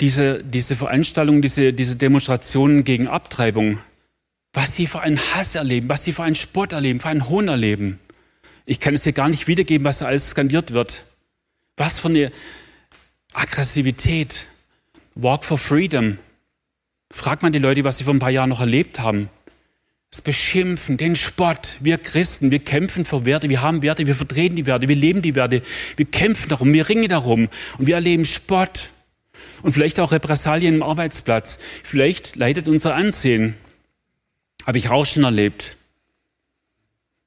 diese, 0.00 0.42
diese 0.42 0.74
Veranstaltungen, 0.74 1.42
diese, 1.42 1.74
diese 1.74 1.96
Demonstrationen 1.96 2.84
gegen 2.84 3.08
Abtreibung, 3.08 3.78
was 4.54 4.74
sie 4.74 4.86
für 4.86 5.00
einen 5.00 5.18
Hass 5.18 5.54
erleben, 5.54 5.90
was 5.90 6.04
sie 6.04 6.14
für 6.14 6.22
einen 6.22 6.34
Spott 6.34 6.72
erleben, 6.72 6.98
für 6.98 7.08
einen 7.08 7.28
Hohn 7.28 7.48
erleben. 7.48 7.98
Ich 8.64 8.80
kann 8.80 8.94
es 8.94 9.04
hier 9.04 9.12
gar 9.12 9.28
nicht 9.28 9.48
wiedergeben, 9.48 9.84
was 9.84 9.98
da 9.98 10.06
alles 10.06 10.30
skandiert 10.30 10.72
wird. 10.72 11.04
Was 11.76 11.98
für 11.98 12.08
eine 12.08 12.32
Aggressivität. 13.34 14.46
Walk 15.14 15.44
for 15.44 15.58
Freedom. 15.58 16.18
Fragt 17.10 17.42
man 17.42 17.52
die 17.52 17.58
Leute, 17.58 17.84
was 17.84 17.98
sie 17.98 18.04
vor 18.04 18.14
ein 18.14 18.18
paar 18.18 18.30
Jahren 18.30 18.48
noch 18.48 18.60
erlebt 18.60 19.00
haben. 19.00 19.28
Das 20.10 20.22
Beschimpfen, 20.22 20.96
den 20.96 21.16
Spott. 21.16 21.76
Wir 21.80 21.98
Christen, 21.98 22.50
wir 22.50 22.60
kämpfen 22.60 23.04
für 23.04 23.26
Werte, 23.26 23.50
wir 23.50 23.60
haben 23.60 23.82
Werte, 23.82 24.06
wir 24.06 24.14
vertreten 24.14 24.56
die 24.56 24.64
Werte, 24.66 24.88
wir 24.88 24.96
leben 24.96 25.20
die 25.20 25.34
Werte, 25.34 25.62
wir 25.96 26.06
kämpfen 26.06 26.48
darum, 26.48 26.72
wir 26.72 26.88
ringen 26.88 27.08
darum 27.08 27.48
und 27.78 27.86
wir 27.86 27.96
erleben 27.96 28.24
Spott 28.24 28.88
und 29.62 29.72
vielleicht 29.72 30.00
auch 30.00 30.12
Repressalien 30.12 30.76
im 30.76 30.82
Arbeitsplatz. 30.82 31.58
Vielleicht 31.82 32.36
leidet 32.36 32.68
unser 32.68 32.94
Ansehen. 32.94 33.54
Habe 34.66 34.78
ich 34.78 34.88
auch 34.90 35.04
schon 35.04 35.24
erlebt. 35.24 35.76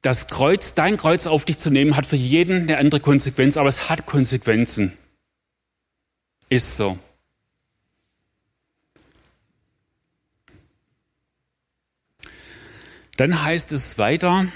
Das 0.01 0.27
Kreuz, 0.27 0.73
dein 0.73 0.95
Kreuz 0.95 1.27
auf 1.27 1.43
dich 1.43 1.57
zu 1.57 1.69
nehmen, 1.69 1.97
hat 1.97 2.05
für 2.05 2.15
jeden 2.15 2.63
eine 2.63 2.77
andere 2.77 3.01
Konsequenz, 3.01 3.57
aber 3.57 3.67
es 3.67 3.89
hat 3.89 4.05
Konsequenzen. 4.05 4.93
Ist 6.49 6.77
so. 6.77 6.97
Dann 13.17 13.43
heißt 13.43 13.71
es 13.73 13.97
weiter, 13.97 14.47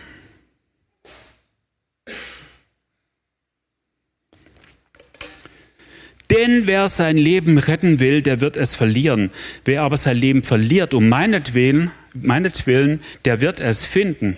Denn 6.34 6.66
wer 6.66 6.88
sein 6.88 7.16
Leben 7.16 7.60
retten 7.60 8.00
will, 8.00 8.24
der 8.24 8.42
wird 8.42 8.58
es 8.58 8.74
verlieren. 8.74 9.30
Wer 9.66 9.84
aber 9.84 9.98
sein 9.98 10.18
Leben 10.18 10.42
verliert 10.42 10.96
um 10.96 11.08
meinetwillen, 11.08 11.92
meinetwillen, 12.16 13.02
der 13.24 13.40
wird 13.40 13.60
es 13.60 13.86
finden. 13.86 14.38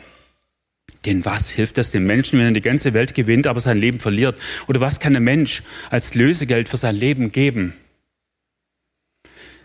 Denn 1.06 1.24
was 1.24 1.52
hilft 1.52 1.78
es 1.78 1.92
dem 1.92 2.06
Menschen, 2.06 2.40
wenn 2.40 2.48
er 2.48 2.52
die 2.52 2.62
ganze 2.62 2.94
Welt 2.94 3.14
gewinnt, 3.14 3.48
aber 3.48 3.60
sein 3.60 3.80
Leben 3.80 4.00
verliert? 4.00 4.40
Oder 4.68 4.82
was 4.82 5.00
kann 5.00 5.16
ein 5.16 5.24
Mensch 5.24 5.64
als 5.92 6.16
Lösegeld 6.16 6.68
für 6.68 6.78
sein 6.78 6.96
Leben 6.96 7.32
geben? 7.32 7.74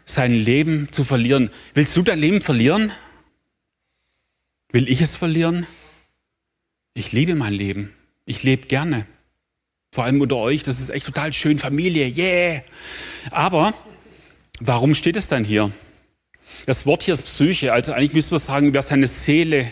Sein 0.05 0.35
Leben 0.35 0.89
zu 0.91 1.05
verlieren. 1.05 1.51
Willst 1.75 1.97
du 1.97 2.03
dein 2.03 2.19
Leben 2.19 2.41
verlieren? 2.41 2.93
Will 4.73 4.89
ich 4.89 5.01
es 5.01 5.17
verlieren? 5.17 5.67
Ich 6.95 7.13
liebe 7.13 7.35
mein 7.35 7.55
Leben. 7.55 7.95
Ich 8.27 8.43
lebe 8.43 8.67
gerne. 8.67 9.07
Vor 9.93 10.05
allem 10.05 10.21
unter 10.21 10.37
euch, 10.37 10.63
das 10.63 10.81
ist 10.81 10.91
echt 10.91 11.07
total 11.07 11.33
schön, 11.33 11.59
Familie, 11.59 12.07
yeah. 12.07 12.63
Aber 13.31 13.75
warum 14.61 14.95
steht 14.95 15.17
es 15.17 15.27
dann 15.27 15.43
hier? 15.43 15.73
Das 16.67 16.87
Wort 16.87 17.03
hier 17.03 17.15
ist 17.15 17.23
Psyche, 17.23 17.73
also 17.73 17.93
eigentlich 17.93 18.13
müsste 18.13 18.35
man 18.35 18.41
sagen, 18.41 18.73
wer 18.73 18.83
seine 18.83 19.07
Seele 19.07 19.71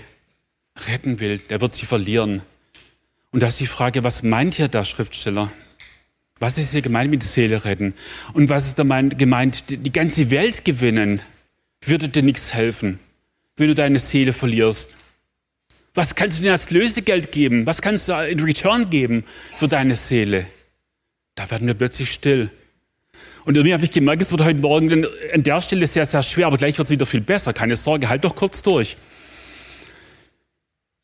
retten 0.86 1.20
will, 1.20 1.38
der 1.38 1.60
wird 1.60 1.74
sie 1.74 1.86
verlieren. 1.86 2.42
Und 3.30 3.42
da 3.42 3.48
ist 3.48 3.60
die 3.60 3.66
Frage, 3.66 4.04
was 4.04 4.22
meint 4.22 4.54
hier 4.54 4.68
der 4.68 4.84
Schriftsteller? 4.84 5.50
Was 6.40 6.56
ist 6.56 6.72
hier 6.72 6.82
gemeint 6.82 7.10
mit 7.10 7.22
Seele 7.22 7.64
retten? 7.64 7.94
Und 8.32 8.48
was 8.48 8.66
ist 8.66 8.78
da 8.78 8.84
gemeint, 8.84 9.64
die 9.68 9.92
ganze 9.92 10.30
Welt 10.30 10.64
gewinnen? 10.64 11.20
Würde 11.80 12.08
dir 12.08 12.22
nichts 12.22 12.54
helfen 12.54 13.00
wenn 13.58 13.68
du 13.68 13.74
deine 13.74 13.98
Seele 13.98 14.32
verlierst? 14.32 14.96
Was 15.94 16.14
kannst 16.14 16.38
du 16.38 16.42
dir 16.42 16.52
als 16.52 16.70
Lösegeld 16.70 17.32
geben? 17.32 17.66
Was 17.66 17.82
kannst 17.82 18.08
du 18.08 18.12
in 18.12 18.40
Return 18.40 18.88
geben 18.88 19.24
für 19.56 19.68
deine 19.68 19.96
Seele? 19.96 20.46
Da 21.34 21.50
werden 21.50 21.66
wir 21.66 21.74
plötzlich 21.74 22.10
still. 22.10 22.50
Und 23.44 23.56
irgendwie 23.56 23.72
habe 23.72 23.84
ich 23.84 23.90
gemerkt, 23.90 24.22
es 24.22 24.30
wird 24.30 24.44
heute 24.44 24.60
Morgen 24.60 25.06
an 25.32 25.42
der 25.42 25.60
Stelle 25.60 25.86
sehr, 25.86 26.06
sehr 26.06 26.22
schwer, 26.22 26.46
aber 26.46 26.56
gleich 26.56 26.78
wird 26.78 26.86
es 26.86 26.90
wieder 26.90 27.06
viel 27.06 27.20
besser. 27.20 27.52
Keine 27.52 27.76
Sorge, 27.76 28.08
halt 28.08 28.24
doch 28.24 28.36
kurz 28.36 28.62
durch. 28.62 28.96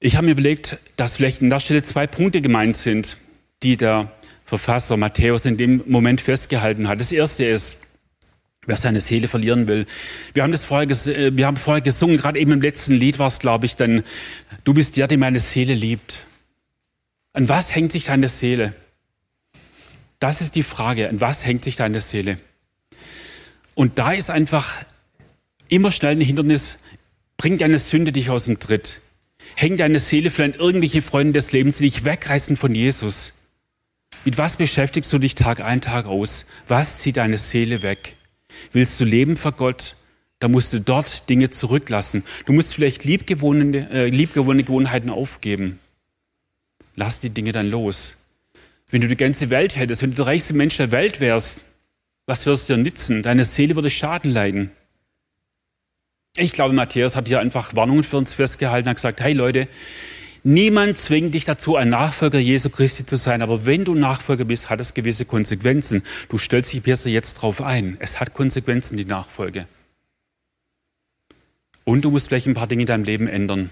Ich 0.05 0.17
habe 0.17 0.27
mir 0.27 0.33
überlegt, 0.33 0.77
dass 0.97 1.17
vielleicht 1.17 1.41
an 1.41 1.49
der 1.49 1.61
Stelle 1.61 1.83
zwei 1.83 2.07
Punkte 2.07 2.43
gemeint 2.43 2.77
sind, 2.77 3.17
die 3.63 3.79
der 3.79 4.13
Verfasser 4.45 4.99
Matthäus 4.99 5.47
in 5.47 5.57
dem 5.57 5.83
Moment 5.87 6.21
festgehalten 6.21 6.89
hat. 6.89 7.01
Das 7.01 7.11
erste 7.11 7.47
ist, 7.47 7.79
wer 8.67 8.77
seine 8.77 9.01
Seele 9.01 9.29
verlieren 9.29 9.67
will. 9.67 9.87
Wir 10.35 10.43
haben 10.43 10.53
das 10.53 10.67
vorher, 10.67 10.91
äh, 10.91 11.35
wir 11.35 11.47
haben 11.47 11.57
vorher 11.57 11.81
gesungen, 11.81 12.19
gerade 12.19 12.39
eben 12.39 12.53
im 12.53 12.61
letzten 12.61 12.93
Lied 12.93 13.19
war 13.19 13.29
es, 13.29 13.39
glaube 13.39 13.65
ich, 13.65 13.77
denn 13.77 14.03
du 14.65 14.75
bist 14.75 14.99
der, 14.99 15.07
der 15.07 15.17
meine 15.17 15.41
Seele 15.41 15.73
liebt. 15.73 16.19
An 17.33 17.49
was 17.49 17.75
hängt 17.75 17.91
sich 17.91 18.05
deine 18.05 18.29
Seele? 18.29 18.75
Das 20.19 20.43
ist 20.43 20.55
die 20.55 20.65
Frage, 20.65 21.09
an 21.09 21.23
was 21.23 21.47
hängt 21.47 21.65
sich 21.65 21.77
deine 21.77 22.03
Seele? 22.03 22.39
Und 23.75 23.99
da 23.99 24.13
ist 24.13 24.31
einfach 24.31 24.85
immer 25.69 25.91
schnell 25.91 26.13
ein 26.13 26.21
Hindernis, 26.21 26.77
bringt 27.39 27.63
deine 27.63 27.79
Sünde 27.79 28.13
dich 28.13 28.29
aus 28.29 28.45
dem 28.45 28.61
Tritt. 28.61 29.01
Hängt 29.57 29.81
deine 29.81 30.01
Seele 30.01 30.31
vielleicht 30.31 30.57
irgendwelche 30.57 31.03
Freunde 31.03 31.35
des 31.35 31.53
Lebens, 31.53 31.79
die 31.79 31.85
dich 31.85 32.05
wegreißen 32.05 32.57
von 32.57 32.75
Jesus? 32.75 33.33
Mit 34.25 34.39
was 34.39 34.57
beschäftigst 34.57 35.13
du 35.13 35.19
dich 35.19 35.35
Tag 35.35 35.61
ein, 35.61 35.81
Tag 35.81 36.07
aus? 36.07 36.47
Was 36.67 36.99
zieht 36.99 37.19
deine 37.19 37.39
Seele 37.39 37.83
weg? 37.83 38.17
Willst 38.73 38.99
du 39.01 39.05
leben 39.05 39.37
für 39.37 39.53
Gott, 39.53 39.97
dann 40.39 40.51
musst 40.51 40.73
du 40.73 40.81
dort 40.81 41.29
Dinge 41.29 41.51
zurücklassen. 41.51 42.25
Du 42.47 42.53
musst 42.53 42.75
vielleicht 42.75 43.05
liebgewonnene, 43.05 43.91
äh, 43.91 44.09
liebgewonnene 44.09 44.65
Gewohnheiten 44.65 45.11
aufgeben. 45.11 45.79
Lass 46.97 47.21
die 47.21 47.31
Dinge 47.31 47.53
dann 47.53 47.71
los. 47.71 48.17
Wenn 48.91 49.01
du 49.01 49.09
die 49.09 49.17
ganze 49.17 49.51
Welt 49.51 49.77
hättest, 49.77 50.03
wenn 50.03 50.11
du 50.11 50.17
der 50.17 50.27
reichste 50.27 50.55
Mensch 50.55 50.77
der 50.77 50.91
Welt 50.91 51.21
wärst, 51.21 51.59
was 52.27 52.47
wirst 52.47 52.69
du 52.69 52.75
dir 52.77 52.83
nützen? 52.83 53.23
Deine 53.23 53.45
Seele 53.45 53.75
würde 53.75 53.91
Schaden 53.91 54.31
leiden. 54.31 54.71
Ich 56.37 56.53
glaube, 56.53 56.75
Matthäus 56.75 57.15
hat 57.15 57.29
hier 57.29 57.41
einfach 57.41 57.77
Warnungen 57.77 58.03
für 58.03 58.17
uns 58.17 58.35
festgehalten, 58.35 58.89
hat 58.89 58.97
gesagt, 58.97 59.21
hey 59.21 59.33
Leute, 59.33 59.69
Niemand 60.47 60.99
zwingt 60.99 61.35
dich 61.35 61.47
dazu, 61.47 61.75
ein 61.77 61.89
Nachfolger 61.89 62.39
Jesu 62.39 62.69
Christi 62.69 63.07
zu 63.07 63.17
sein. 63.17 63.41
Aber 63.41 63.65
wenn 63.65 63.87
du 63.87 63.95
Nachfolger 63.95 64.45
bist, 64.45 64.69
hat 64.69 64.79
es 64.79 64.93
gewisse 64.93 65.25
Konsequenzen. 65.25 66.03
Du 66.29 66.37
stellst 66.37 66.71
dich 66.75 66.83
besser 66.83 67.09
jetzt 67.09 67.35
drauf 67.35 67.63
ein. 67.63 67.97
Es 67.99 68.21
hat 68.21 68.35
Konsequenzen, 68.35 68.99
die 68.99 69.07
Nachfolge. 69.07 69.67
Und 71.85 72.03
du 72.03 72.11
musst 72.11 72.29
vielleicht 72.29 72.47
ein 72.47 72.53
paar 72.53 72.67
Dinge 72.67 72.83
in 72.83 72.87
deinem 72.87 73.05
Leben 73.05 73.27
ändern. 73.27 73.71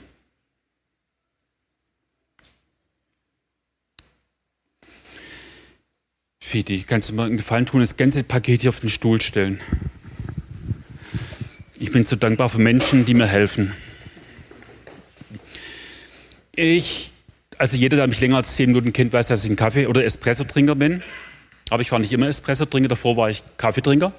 Fidi, 6.40 6.85
kannst 6.85 7.11
du 7.11 7.14
mir 7.14 7.25
einen 7.25 7.37
Gefallen 7.37 7.66
tun, 7.66 7.81
das 7.81 7.99
ganze 7.99 8.25
Paket 8.25 8.62
hier 8.62 8.71
auf 8.71 8.81
den 8.81 8.88
Stuhl 8.88 9.21
stellen? 9.21 9.61
Ich 11.83 11.91
bin 11.91 12.05
so 12.05 12.15
dankbar 12.15 12.49
für 12.49 12.61
Menschen, 12.61 13.07
die 13.07 13.15
mir 13.15 13.27
helfen. 13.27 13.75
Ich, 16.55 17.12
also 17.59 17.77
jeder, 17.77 17.97
der 17.97 18.07
mich 18.07 18.21
länger 18.21 18.37
als 18.37 18.55
zehn 18.55 18.69
Minuten 18.69 18.93
kennt, 18.93 19.12
weiß, 19.12 19.27
dass 19.27 19.45
ich 19.45 19.51
ein 19.51 19.57
Kaffee- 19.57 19.89
oder 19.89 20.05
Espresso-Trinker 20.05 20.77
bin. 20.77 21.03
Aber 21.71 21.83
ich 21.83 21.91
war 21.91 21.99
nicht 21.99 22.12
immer 22.12 22.29
Espresso-Trinker, 22.29 22.89
davor 22.89 23.17
war 23.17 23.31
ich 23.31 23.43
Kaffeetrinker. 23.57 24.12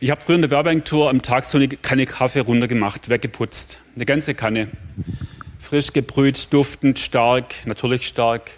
Ich 0.00 0.10
habe 0.10 0.20
früher 0.20 0.34
in 0.34 0.42
der 0.42 0.50
Werbeagentur 0.50 1.08
am 1.08 1.22
Tag 1.22 1.44
so 1.44 1.56
eine 1.56 1.68
Kanne 1.68 2.04
Kaffee 2.04 2.40
runtergemacht, 2.40 3.08
weggeputzt. 3.08 3.78
Eine 3.94 4.06
ganze 4.06 4.34
Kanne. 4.34 4.66
Frisch 5.60 5.92
gebrüht, 5.92 6.52
duftend, 6.52 6.98
stark, 6.98 7.64
natürlich 7.64 8.08
stark. 8.08 8.50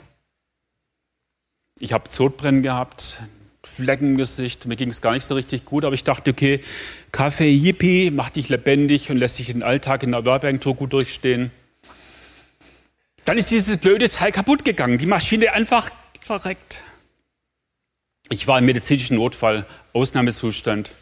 Ich 1.79 1.93
habe 1.93 2.09
Zotbrennen 2.09 2.63
gehabt, 2.63 3.19
Flecken 3.77 4.11
im 4.11 4.17
Gesicht, 4.19 4.67
mir 4.67 4.77
ging 4.77 4.91
es 4.91 5.01
gar 5.01 5.13
nicht 5.13 5.25
so 5.25 5.35
richtig 5.35 5.65
gut, 5.65 5.85
aber 5.85 5.95
ich 5.95 6.05
dachte, 6.05 6.31
okay, 6.31 6.61
Kaffee, 7.11 7.51
Yippie, 7.51 8.11
macht 8.11 8.37
dich 8.37 8.49
lebendig 8.49 9.11
und 9.11 9.17
lässt 9.17 9.39
dich 9.39 9.47
den 9.47 9.63
Alltag 9.63 10.03
in 10.03 10.13
der 10.13 10.25
Werbeagentur 10.25 10.75
gut 10.75 10.93
durchstehen. 10.93 11.51
Dann 13.25 13.39
ist 13.39 13.51
dieses 13.51 13.79
blöde 13.79 14.09
Teil 14.09 14.33
kaputt 14.33 14.65
gegangen. 14.65 14.99
Die 14.99 15.07
Maschine 15.07 15.53
einfach 15.53 15.91
verreckt. 16.21 16.83
Ich 18.31 18.47
war 18.47 18.59
im 18.59 18.65
medizinischen 18.65 19.17
Notfall, 19.17 19.67
Ausnahmezustand. 19.93 20.93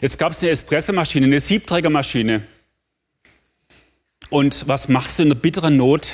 Jetzt 0.00 0.18
gab 0.18 0.32
es 0.32 0.42
eine 0.42 0.50
Espressomaschine, 0.50 1.26
eine 1.26 1.40
Siebträgermaschine. 1.40 2.42
Und 4.30 4.68
was 4.68 4.88
machst 4.88 5.18
du 5.18 5.22
in 5.24 5.28
der 5.30 5.36
bitteren 5.36 5.76
Not, 5.76 6.12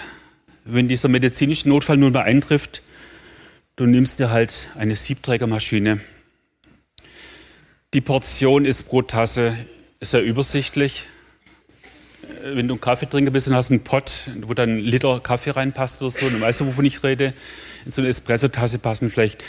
wenn 0.65 0.89
dieser 0.89 1.09
medizinische 1.09 1.69
Notfall 1.69 1.97
nun 1.97 2.13
mal 2.13 2.23
eintrifft? 2.23 2.83
Du 3.79 3.87
nimmst 3.87 4.19
dir 4.19 4.31
halt 4.31 4.67
eine 4.77 4.97
Siebträgermaschine. 4.97 6.01
Die 7.95 8.01
Portion 8.01 8.65
ist 8.65 8.89
pro 8.89 9.03
Tasse 9.03 9.57
sehr 10.01 10.21
übersichtlich. 10.25 11.05
Äh, 12.43 12.57
wenn 12.57 12.67
du 12.67 12.75
ein 12.75 12.81
Kaffeetrinker 12.81 13.31
bist 13.31 13.47
und 13.47 13.55
hast 13.55 13.71
einen 13.71 13.85
Pott, 13.85 14.31
wo 14.43 14.53
dann 14.53 14.71
ein 14.71 14.79
Liter 14.81 15.21
Kaffee 15.21 15.51
reinpasst 15.51 16.03
oder 16.03 16.11
so, 16.11 16.29
dann 16.29 16.41
weißt 16.41 16.59
du, 16.59 16.67
wovon 16.67 16.87
ich 16.87 17.05
rede. 17.05 17.35
In 17.87 17.93
so 17.93 18.01
eine 18.01 18.09
Espressotasse 18.09 18.81
passen 18.81 19.13
vielleicht, 19.13 19.45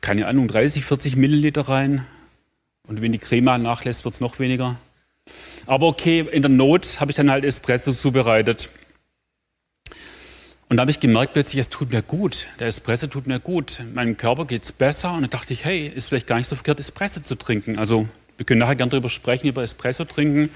keine 0.00 0.26
Ahnung, 0.26 0.48
30, 0.48 0.84
40 0.84 1.14
Milliliter 1.14 1.68
rein. 1.68 2.04
Und 2.88 3.02
wenn 3.02 3.12
die 3.12 3.18
Crema 3.18 3.56
nachlässt, 3.56 4.04
wird 4.04 4.14
es 4.14 4.20
noch 4.20 4.40
weniger. 4.40 4.80
Aber 5.66 5.86
okay, 5.86 6.26
in 6.32 6.42
der 6.42 6.48
Not 6.48 6.98
habe 6.98 7.12
ich 7.12 7.16
dann 7.16 7.30
halt 7.30 7.44
Espresso 7.44 7.92
zubereitet. 7.92 8.68
Und 10.72 10.78
da 10.78 10.80
habe 10.80 10.90
ich 10.90 11.00
gemerkt 11.00 11.34
plötzlich, 11.34 11.60
es 11.60 11.68
tut 11.68 11.92
mir 11.92 12.00
gut. 12.00 12.46
Der 12.58 12.66
Espresso 12.66 13.06
tut 13.06 13.26
mir 13.26 13.38
gut. 13.38 13.82
Meinem 13.92 14.16
Körper 14.16 14.46
geht 14.46 14.64
es 14.64 14.72
besser. 14.72 15.12
Und 15.12 15.20
dann 15.20 15.28
dachte 15.28 15.52
ich, 15.52 15.66
hey, 15.66 15.86
ist 15.86 16.08
vielleicht 16.08 16.26
gar 16.26 16.38
nicht 16.38 16.48
so 16.48 16.56
verkehrt, 16.56 16.80
Espresso 16.80 17.20
zu 17.20 17.34
trinken. 17.34 17.78
Also 17.78 18.08
wir 18.38 18.46
können 18.46 18.60
nachher 18.60 18.76
gerne 18.76 18.88
darüber 18.88 19.10
sprechen, 19.10 19.48
über 19.48 19.62
Espresso 19.62 20.06
trinken. 20.06 20.48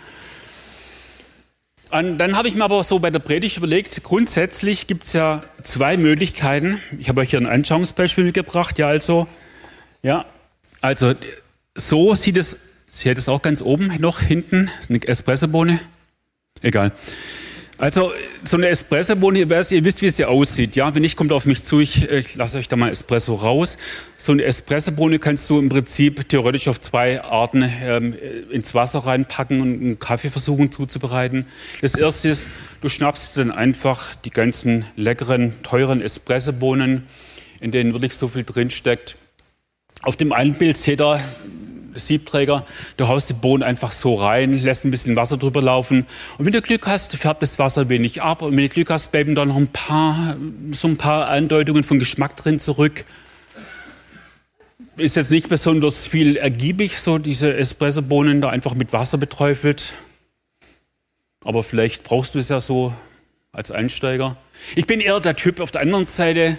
Und 1.91 2.17
dann 2.17 2.35
habe 2.35 2.49
ich 2.49 2.55
mir 2.55 2.65
aber 2.65 2.83
so 2.83 2.99
bei 2.99 3.11
der 3.11 3.19
Predigt 3.19 3.59
überlegt, 3.59 4.03
grundsätzlich 4.05 4.87
gibt 4.87 5.05
es 5.05 5.13
ja 5.13 5.43
zwei 5.63 5.99
Möglichkeiten. 5.99 6.81
Ich 6.99 7.11
habe 7.11 7.21
euch 7.21 7.29
hier 7.29 7.41
ein 7.43 7.47
Anschauungsbeispiel 7.47 8.25
mitgebracht. 8.25 8.79
Ja, 8.79 8.87
also, 8.87 9.29
ja, 10.03 10.25
also 10.81 11.13
so 11.75 12.15
sieht 12.15 12.39
es, 12.39 12.57
sie 12.87 13.11
hat 13.11 13.19
es 13.19 13.29
auch 13.29 13.43
ganz 13.43 13.61
oben 13.61 13.93
noch 14.01 14.21
hinten, 14.21 14.71
eine 14.89 15.07
Espressobohne. 15.07 15.79
Egal. 16.63 16.93
Also 17.79 18.11
so 18.43 18.57
eine 18.57 18.69
Espressobohne, 18.69 19.41
ihr 19.41 19.51
wisst, 19.51 20.01
wie 20.01 20.09
sie 20.09 20.25
aussieht. 20.25 20.77
Ja, 20.77 20.95
wenn 20.95 21.03
nicht, 21.03 21.15
kommt 21.15 21.31
auf 21.31 21.45
mich 21.45 21.63
zu. 21.63 21.81
Ich, 21.81 22.09
ich 22.09 22.35
lasse 22.35 22.57
euch 22.57 22.69
da 22.69 22.77
mal 22.77 22.91
Espresso 22.91 23.35
raus. 23.35 23.77
So 24.17 24.33
eine 24.33 24.45
Espressobohne 24.45 25.19
kannst 25.19 25.51
du 25.51 25.59
im 25.59 25.69
Prinzip 25.69 26.27
theoretisch 26.27 26.69
auf 26.69 26.81
zwei 26.81 27.23
Arten 27.23 27.71
ähm, 27.83 28.15
ins 28.51 28.75
Wasser 28.75 29.01
reinpacken 29.01 29.61
und 29.61 29.83
einen 29.83 29.99
Kaffee 29.99 30.31
versuchen 30.31 30.73
zuzubereiten. 30.73 31.45
Das 31.83 31.95
erste 31.95 32.31
ist, 32.31 32.49
du 32.81 32.89
schnappst 32.89 33.37
dann 33.37 33.51
einfach 33.51 34.15
die 34.15 34.31
ganzen 34.31 34.87
leckeren, 34.97 35.63
teuren 35.63 36.01
Espressobohnen, 36.01 37.07
in 37.61 37.73
denen 37.73 37.93
wirklich 37.93 38.15
so 38.15 38.29
viel 38.29 38.45
drin 38.45 38.71
steckt. 38.71 39.17
Auf 40.01 40.17
dem 40.17 40.33
einen 40.33 40.55
Bild 40.55 40.79
seht 40.79 41.03
ihr 41.03 41.21
Siebträger, 41.99 42.65
du 42.97 43.09
haust 43.09 43.31
die 43.31 43.35
Bohnen 43.35 43.63
einfach 43.63 43.91
so 43.91 44.15
rein, 44.15 44.59
lässt 44.59 44.85
ein 44.85 44.91
bisschen 44.91 45.17
Wasser 45.17 45.37
drüber 45.37 45.63
laufen. 45.63 46.07
Und 46.39 46.47
wenn 46.47 46.53
du 46.53 46.63
Glück 46.63 46.87
hast, 46.87 47.17
färbt 47.17 47.43
das 47.43 47.59
Wasser 47.59 47.89
wenig 47.89 48.23
ab. 48.23 48.43
Und 48.43 48.57
wenn 48.57 48.65
du 48.65 48.69
Glück 48.69 48.91
hast, 48.91 49.13
bleiben 49.13 49.35
da 49.35 49.45
noch 49.45 49.57
ein 49.57 49.69
paar, 49.69 50.37
so 50.73 50.89
ein 50.89 50.97
paar 50.97 51.29
Andeutungen 51.29 51.85
von 51.85 51.99
Geschmack 51.99 52.37
drin 52.37 52.59
zurück. 52.59 53.05
Ist 54.97 55.17
jetzt 55.17 55.31
nicht 55.31 55.49
besonders 55.49 56.07
viel 56.07 56.37
ergiebig, 56.37 56.99
so 56.99 57.19
diese 57.19 57.55
Espresso-Bohnen 57.55 58.41
da 58.41 58.49
einfach 58.49 58.75
mit 58.75 58.93
Wasser 58.93 59.19
beträufelt. 59.19 59.93
Aber 61.45 61.63
vielleicht 61.63 62.03
brauchst 62.03 62.35
du 62.35 62.39
es 62.39 62.49
ja 62.49 62.61
so 62.61 62.93
als 63.53 63.71
Einsteiger. 63.71 64.37
Ich 64.75 64.87
bin 64.87 65.01
eher 65.01 65.21
der 65.21 65.37
Typ 65.37 65.61
auf 65.61 65.71
der 65.71 65.81
anderen 65.81 66.05
Seite, 66.05 66.59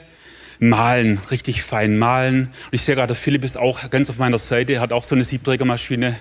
malen, 0.59 1.19
richtig 1.31 1.63
fein 1.63 1.97
malen. 1.97 2.47
Und 2.47 2.73
ich 2.73 2.81
sehe 2.81 2.95
gerade, 2.95 3.15
Philipp 3.15 3.43
ist 3.43 3.57
auch 3.57 3.89
ganz 3.89 4.09
auf 4.09 4.17
meiner 4.17 4.37
Seite, 4.37 4.79
hat 4.79 4.93
auch 4.93 5.03
so 5.03 5.15
eine 5.15 5.23
Siebträgermaschine. 5.23 6.19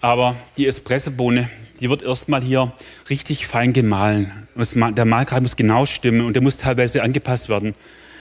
Aber 0.00 0.36
die 0.58 0.66
Espressobohne, 0.66 1.48
die 1.80 1.88
wird 1.88 2.02
erstmal 2.02 2.42
hier 2.42 2.72
richtig 3.08 3.46
fein 3.46 3.72
gemahlen. 3.72 4.46
Der 4.54 5.04
Mahlgrad 5.06 5.40
muss 5.40 5.56
genau 5.56 5.86
stimmen 5.86 6.20
und 6.20 6.34
der 6.34 6.42
muss 6.42 6.58
teilweise 6.58 7.02
angepasst 7.02 7.48
werden. 7.48 7.74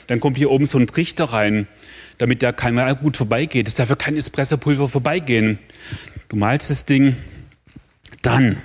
Dann 0.08 0.20
kommt 0.20 0.38
hier 0.38 0.50
oben 0.50 0.66
so 0.66 0.78
ein 0.78 0.88
Trichter 0.88 1.26
rein, 1.26 1.68
damit 2.18 2.42
der 2.42 2.54
kein 2.54 2.78
gut 2.98 3.18
vorbeigeht. 3.18 3.68
Es 3.68 3.76
darf 3.76 3.90
ja 3.90 3.96
kein 3.96 4.16
Espressopulver 4.18 4.88
vorbeigehen. 4.88 5.60
Du 6.30 6.38
malst 6.38 6.70
das 6.70 6.86
Ding, 6.86 7.16
dann 8.22 8.58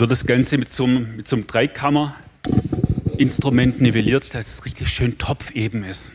wird 0.00 0.10
das 0.10 0.26
Ganze 0.26 0.58
mit 0.58 0.72
so 0.72 0.82
einem, 0.84 1.16
mit 1.16 1.28
so 1.28 1.36
einem 1.36 1.46
Dreikammer-Instrument 1.46 3.80
nivelliert, 3.80 4.34
dass 4.34 4.54
es 4.54 4.64
richtig 4.64 4.88
schön 4.88 5.18
topfeben 5.18 5.84
ist. 5.84 6.10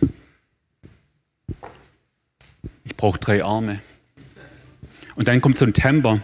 Ich 2.83 2.97
brauche 2.97 3.19
drei 3.19 3.43
Arme. 3.43 3.79
Und 5.15 5.27
dann 5.27 5.39
kommt 5.39 5.55
so 5.57 5.65
ein 5.65 5.73
Temper. 5.73 6.19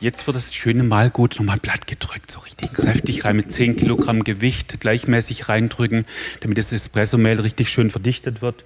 Jetzt 0.00 0.28
wird 0.28 0.36
das 0.36 0.54
schöne 0.54 0.84
Malgut 0.84 1.36
nochmal 1.38 1.58
platt 1.58 1.88
gedrückt, 1.88 2.30
so 2.30 2.38
richtig 2.40 2.72
kräftig 2.72 3.24
rein 3.24 3.34
mit 3.34 3.50
10 3.50 3.76
Kilogramm 3.76 4.22
Gewicht 4.22 4.78
gleichmäßig 4.78 5.48
reindrücken, 5.48 6.06
damit 6.40 6.58
das 6.58 6.70
Espressomehl 6.70 7.40
richtig 7.40 7.68
schön 7.68 7.90
verdichtet 7.90 8.40
wird. 8.40 8.64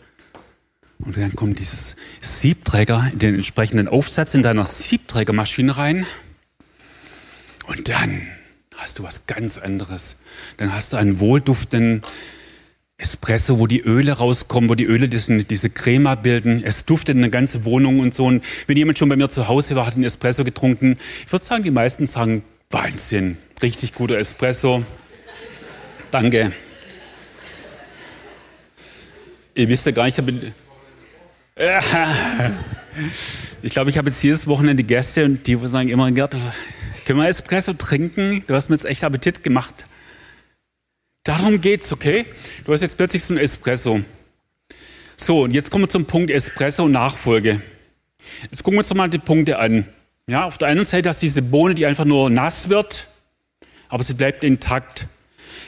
Und 1.03 1.17
dann 1.17 1.35
kommt 1.35 1.59
dieses 1.59 1.97
Siebträger 2.21 3.11
in 3.13 3.19
den 3.19 3.35
entsprechenden 3.35 3.89
Aufsatz 3.89 4.35
in 4.35 4.43
deiner 4.43 4.65
Siebträgermaschine 4.65 5.77
rein. 5.77 6.07
Und 7.67 7.89
dann 7.89 8.23
hast 8.77 8.99
du 8.99 9.03
was 9.03 9.27
ganz 9.27 9.59
anderes. 9.59 10.17
Dann 10.57 10.73
hast 10.73 10.93
du 10.93 10.97
einen 10.97 11.19
wohlduftenden 11.19 12.03
Espresso, 12.99 13.59
wo 13.59 13.67
die 13.67 13.81
Öle 13.81 14.13
rauskommen, 14.13 14.71
wo 14.71 14.77
die 14.77 14.85
Öle 14.85 15.09
diesen, 15.09 15.47
diese 15.49 15.71
Crema 15.71 16.15
bilden. 16.15 16.63
Es 16.65 16.85
duftet 16.85 17.17
eine 17.17 17.31
ganze 17.31 17.65
Wohnung 17.65 17.99
und 17.99 18.15
so. 18.15 18.27
Und 18.27 18.45
wenn 18.69 18.77
jemand 18.77 18.99
schon 18.99 19.09
bei 19.09 19.17
mir 19.17 19.29
zu 19.29 19.49
Hause 19.49 19.75
war, 19.75 19.87
hat 19.87 19.95
einen 19.95 20.05
Espresso 20.05 20.45
getrunken, 20.45 20.97
ich 21.27 21.33
würde 21.33 21.45
sagen, 21.45 21.65
die 21.65 21.73
meisten 21.73 22.07
sagen, 22.07 22.45
Wahnsinn, 22.71 23.37
richtig 23.61 23.93
guter 23.93 24.19
Espresso. 24.19 24.85
Danke. 26.13 26.53
Ihr 29.55 29.69
wisst 29.69 29.85
ja 29.85 29.93
gar 29.93 30.05
nicht, 30.05 30.17
ich 30.17 30.25
habe 30.25 30.53
ich 33.63 33.73
glaube, 33.73 33.91
ich 33.91 33.99
habe 33.99 34.09
jetzt 34.09 34.23
jedes 34.23 34.47
Wochenende 34.47 34.83
Gäste 34.83 35.25
und 35.25 35.47
die 35.47 35.57
sagen 35.69 35.89
immer, 35.89 36.11
Gerd, 36.11 36.37
können 37.05 37.21
wir 37.21 37.29
Espresso 37.29 37.73
trinken? 37.75 38.45
Du 38.47 38.55
hast 38.55 38.69
mir 38.69 38.75
jetzt 38.75 38.85
echt 38.85 39.05
Appetit 39.05 39.43
gemacht. 39.43 39.87
Darum 41.23 41.61
geht's, 41.61 41.93
okay? 41.93 42.27
Du 42.65 42.73
hast 42.73 42.81
jetzt 42.81 42.97
plötzlich 42.97 43.23
so 43.23 43.35
ein 43.35 43.39
Espresso. 43.39 44.01
So, 45.17 45.43
und 45.43 45.53
jetzt 45.53 45.71
kommen 45.71 45.85
wir 45.85 45.89
zum 45.89 46.05
Punkt 46.05 46.31
Espresso-Nachfolge. 46.31 47.63
Jetzt 48.51 48.65
gucken 48.65 48.75
wir 48.75 48.79
uns 48.79 48.89
doch 48.89 48.97
mal 48.97 49.09
die 49.09 49.19
Punkte 49.19 49.59
an. 49.59 49.87
Ja, 50.27 50.45
auf 50.45 50.59
der 50.59 50.69
einen 50.69 50.85
Seite 50.85 51.09
hast 51.09 51.23
du 51.23 51.27
diese 51.27 51.43
Bohne, 51.43 51.77
die 51.77 51.87
einfach 51.87 52.05
nur 52.05 52.29
nass 52.29 52.71
wird, 52.71 53.07
aber 53.89 54.03
sie 54.03 54.15
bleibt 54.15 54.43
intakt. 54.43 55.07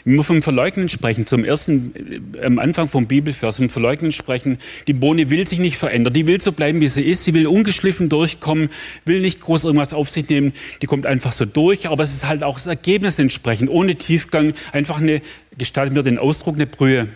Wenn 0.04 0.16
wir 0.16 0.24
vom 0.24 0.42
Verleugnen 0.42 0.90
sprechen, 0.90 1.24
zum 1.24 1.44
ersten, 1.44 2.34
äh, 2.34 2.44
am 2.44 2.58
Anfang 2.58 2.88
vom 2.88 3.06
Bibelvers, 3.06 3.56
vom 3.56 3.70
Verleugnen 3.70 4.12
sprechen, 4.12 4.58
die 4.86 4.92
Bohne 4.92 5.30
will 5.30 5.46
sich 5.46 5.58
nicht 5.58 5.78
verändern. 5.78 6.12
Die 6.12 6.26
will 6.26 6.40
so 6.42 6.52
bleiben, 6.52 6.80
wie 6.80 6.88
sie 6.88 7.02
ist. 7.02 7.24
Sie 7.24 7.32
will 7.32 7.46
ungeschliffen 7.46 8.10
durchkommen, 8.10 8.68
will 9.06 9.20
nicht 9.20 9.40
groß 9.40 9.64
irgendwas 9.64 9.94
auf 9.94 10.10
sich 10.10 10.28
nehmen. 10.28 10.52
Die 10.82 10.86
kommt 10.86 11.06
einfach 11.06 11.32
so 11.32 11.46
durch. 11.46 11.88
Aber 11.88 12.02
es 12.02 12.12
ist 12.12 12.26
halt 12.26 12.42
auch 12.42 12.56
das 12.56 12.66
Ergebnis 12.66 13.18
entsprechend, 13.18 13.70
ohne 13.70 13.96
Tiefgang. 13.96 14.52
Einfach 14.72 15.00
eine, 15.00 15.22
gestalten 15.56 15.94
wir 15.94 16.02
den 16.02 16.18
Ausdruck, 16.18 16.56
eine 16.56 16.66
Brühe. 16.66 17.08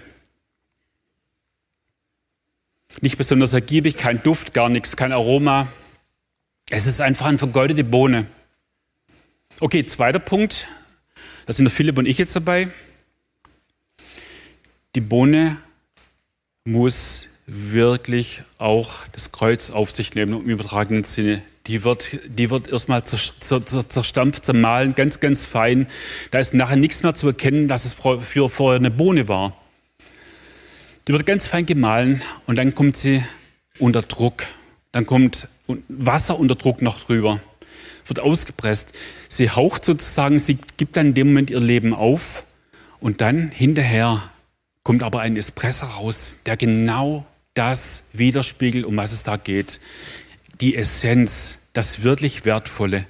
Nicht 3.02 3.18
besonders 3.18 3.52
ergiebig, 3.52 3.98
kein 3.98 4.22
Duft, 4.22 4.54
gar 4.54 4.70
nichts, 4.70 4.96
kein 4.96 5.12
Aroma. 5.12 5.68
Es 6.70 6.86
ist 6.86 7.02
einfach 7.02 7.26
eine 7.26 7.38
vergeudete 7.38 7.84
Bohne. 7.84 8.26
Okay, 9.60 9.84
zweiter 9.84 10.18
Punkt. 10.18 10.68
Da 11.48 11.54
sind 11.54 11.64
der 11.64 11.72
Philipp 11.72 11.96
und 11.96 12.04
ich 12.04 12.18
jetzt 12.18 12.36
dabei. 12.36 12.68
Die 14.94 15.00
Bohne 15.00 15.56
muss 16.66 17.26
wirklich 17.46 18.42
auch 18.58 19.06
das 19.12 19.32
Kreuz 19.32 19.70
auf 19.70 19.90
sich 19.90 20.14
nehmen 20.14 20.42
im 20.42 20.50
übertragenen 20.50 21.04
Sinne. 21.04 21.40
Die 21.66 21.84
wird, 21.84 22.20
die 22.26 22.50
wird 22.50 22.68
erstmal 22.68 23.02
zerstampft, 23.02 24.44
zermahlen, 24.44 24.94
ganz, 24.94 25.20
ganz 25.20 25.46
fein. 25.46 25.86
Da 26.32 26.38
ist 26.38 26.52
nachher 26.52 26.76
nichts 26.76 27.02
mehr 27.02 27.14
zu 27.14 27.28
erkennen, 27.28 27.66
dass 27.66 27.86
es 27.86 27.94
für 27.94 28.50
vorher 28.50 28.78
eine 28.78 28.90
Bohne 28.90 29.26
war. 29.26 29.56
Die 31.06 31.14
wird 31.14 31.24
ganz 31.24 31.46
fein 31.46 31.64
gemahlen 31.64 32.20
und 32.44 32.56
dann 32.56 32.74
kommt 32.74 32.98
sie 32.98 33.24
unter 33.78 34.02
Druck. 34.02 34.44
Dann 34.92 35.06
kommt 35.06 35.48
Wasser 35.88 36.38
unter 36.38 36.56
Druck 36.56 36.82
noch 36.82 37.00
drüber 37.00 37.40
wird 38.08 38.20
ausgepresst. 38.20 38.92
Sie 39.28 39.50
haucht 39.50 39.84
sozusagen, 39.84 40.38
sie 40.38 40.58
gibt 40.76 40.96
dann 40.96 41.08
in 41.08 41.14
dem 41.14 41.26
Moment 41.28 41.50
ihr 41.50 41.60
Leben 41.60 41.94
auf 41.94 42.44
und 43.00 43.20
dann 43.20 43.50
hinterher 43.50 44.30
kommt 44.82 45.02
aber 45.02 45.20
ein 45.20 45.36
Espresso 45.36 45.86
raus, 45.86 46.36
der 46.46 46.56
genau 46.56 47.26
das 47.54 48.04
widerspiegelt, 48.12 48.84
um 48.84 48.96
was 48.96 49.12
es 49.12 49.22
da 49.22 49.36
geht. 49.36 49.80
Die 50.60 50.76
Essenz, 50.76 51.58
das 51.72 52.02
wirklich 52.02 52.44
Wertvolle, 52.44 53.06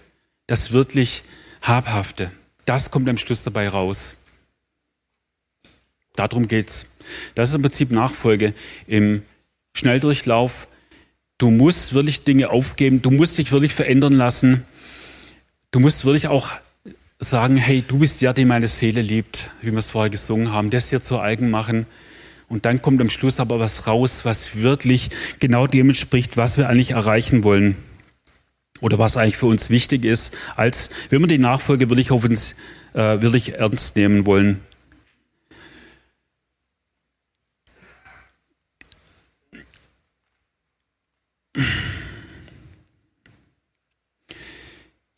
das 0.46 0.72
wirklich 0.72 1.22
Habhafte, 1.62 2.32
das 2.64 2.90
kommt 2.90 3.08
am 3.08 3.18
Schluss 3.18 3.42
dabei 3.42 3.68
raus. 3.68 4.16
Darum 6.16 6.48
geht's. 6.48 6.86
Das 7.34 7.48
ist 7.48 7.54
im 7.54 7.62
Prinzip 7.62 7.92
Nachfolge 7.92 8.52
im 8.86 9.22
Schnelldurchlauf. 9.72 10.66
Du 11.38 11.50
musst 11.50 11.94
wirklich 11.94 12.24
Dinge 12.24 12.50
aufgeben, 12.50 13.00
du 13.00 13.10
musst 13.10 13.38
dich 13.38 13.52
wirklich 13.52 13.72
verändern 13.72 14.14
lassen. 14.14 14.64
Du 15.70 15.80
musst 15.80 16.06
wirklich 16.06 16.28
auch 16.28 16.52
sagen, 17.18 17.56
hey, 17.56 17.84
du 17.86 17.98
bist 17.98 18.22
der, 18.22 18.32
den 18.32 18.48
meine 18.48 18.68
Seele 18.68 19.02
liebt, 19.02 19.50
wie 19.60 19.70
wir 19.70 19.78
es 19.78 19.90
vorher 19.90 20.08
gesungen 20.08 20.50
haben, 20.50 20.70
das 20.70 20.88
hier 20.88 21.02
zu 21.02 21.20
eigen 21.20 21.50
machen. 21.50 21.86
Und 22.48 22.64
dann 22.64 22.80
kommt 22.80 23.02
am 23.02 23.10
Schluss 23.10 23.38
aber 23.38 23.60
was 23.60 23.86
raus, 23.86 24.24
was 24.24 24.56
wirklich 24.56 25.10
genau 25.40 25.66
dem 25.66 25.90
entspricht, 25.90 26.38
was 26.38 26.56
wir 26.56 26.70
eigentlich 26.70 26.92
erreichen 26.92 27.44
wollen. 27.44 27.76
Oder 28.80 28.98
was 28.98 29.18
eigentlich 29.18 29.36
für 29.36 29.46
uns 29.46 29.68
wichtig 29.68 30.06
ist, 30.06 30.32
als 30.56 30.88
wenn 31.10 31.20
wir 31.20 31.26
die 31.26 31.36
Nachfolge 31.36 31.90
wirklich 31.90 32.12
auf 32.12 32.24
uns 32.24 32.54
äh, 32.94 33.20
wirklich 33.20 33.56
ernst 33.56 33.94
nehmen 33.94 34.24
wollen. 34.24 34.62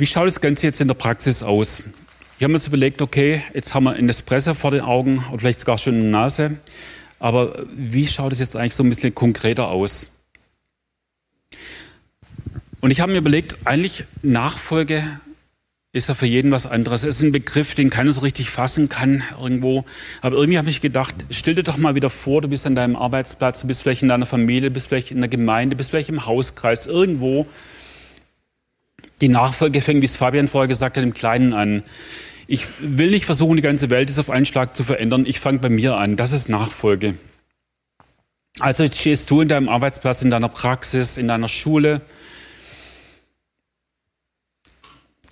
Wie 0.01 0.07
schaut 0.07 0.27
das 0.27 0.41
Ganze 0.41 0.67
jetzt 0.67 0.81
in 0.81 0.89
der 0.89 0.95
Praxis 0.95 1.43
aus? 1.43 1.83
Wir 2.39 2.47
haben 2.47 2.55
uns 2.55 2.67
überlegt, 2.67 3.03
okay, 3.03 3.43
jetzt 3.53 3.75
haben 3.75 3.85
wir 3.85 3.93
ein 3.93 4.09
Espresso 4.09 4.55
vor 4.55 4.71
den 4.71 4.81
Augen 4.81 5.23
oder 5.29 5.41
vielleicht 5.41 5.61
sogar 5.61 5.77
schon 5.77 5.95
in 5.95 6.01
der 6.05 6.11
Nase. 6.11 6.57
Aber 7.19 7.67
wie 7.77 8.07
schaut 8.07 8.33
es 8.33 8.39
jetzt 8.39 8.57
eigentlich 8.57 8.75
so 8.75 8.83
ein 8.83 8.89
bisschen 8.89 9.15
konkreter 9.15 9.69
aus? 9.69 10.07
Und 12.81 12.93
ich 12.93 13.03
habe 13.03 13.13
mir 13.13 13.19
überlegt, 13.19 13.59
eigentlich 13.67 14.05
Nachfolge 14.23 15.05
ist 15.93 16.09
ja 16.09 16.15
für 16.15 16.25
jeden 16.25 16.51
was 16.51 16.65
anderes. 16.65 17.05
Es 17.05 17.17
ist 17.17 17.23
ein 17.23 17.33
Begriff, 17.33 17.75
den 17.75 17.91
keiner 17.91 18.11
so 18.11 18.23
richtig 18.23 18.49
fassen 18.49 18.89
kann 18.89 19.23
irgendwo. 19.39 19.85
Aber 20.23 20.35
irgendwie 20.35 20.57
habe 20.57 20.71
ich 20.71 20.81
gedacht, 20.81 21.15
stell 21.29 21.57
dir 21.57 21.63
doch 21.63 21.77
mal 21.77 21.95
wieder 21.95 22.09
vor, 22.09 22.41
du 22.41 22.49
bist 22.49 22.65
an 22.65 22.75
deinem 22.75 22.97
Arbeitsplatz, 22.97 23.61
du 23.61 23.67
bist 23.67 23.83
vielleicht 23.83 24.01
in 24.01 24.09
deiner 24.09 24.25
Familie, 24.25 24.71
bist 24.71 24.89
vielleicht 24.89 25.11
in 25.11 25.19
der 25.19 25.29
Gemeinde, 25.29 25.77
bist 25.77 25.91
vielleicht 25.91 26.09
im 26.09 26.25
Hauskreis, 26.25 26.87
irgendwo. 26.87 27.47
Die 29.21 29.29
Nachfolge 29.29 29.83
fängt, 29.83 30.01
wie 30.01 30.07
es 30.07 30.17
Fabian 30.17 30.49
vorher 30.49 30.69
gesagt 30.69 30.97
hat, 30.97 31.05
im 31.05 31.15
Kleinen 31.15 31.53
an. 31.53 31.83
Ich 32.47 32.67
will 32.81 33.11
nicht 33.11 33.27
versuchen, 33.27 33.57
die 33.57 33.63
ganze 33.63 33.91
Welt 33.91 34.11
ist 34.11 34.19
auf 34.19 34.31
einen 34.31 34.47
Schlag 34.47 34.75
zu 34.75 34.83
verändern. 34.83 35.25
Ich 35.27 35.41
fange 35.41 35.59
bei 35.59 35.69
mir 35.69 35.97
an. 35.97 36.17
Das 36.17 36.33
ist 36.33 36.49
Nachfolge. 36.49 37.15
Also 38.59 38.85
stehst 38.87 39.31
du 39.31 39.43
in 39.43 39.49
deinem 39.49 39.69
Arbeitsplatz, 39.69 40.23
in 40.23 40.31
deiner 40.31 40.49
Praxis, 40.49 41.17
in 41.17 41.29
deiner 41.29 41.49
Schule. 41.49 42.01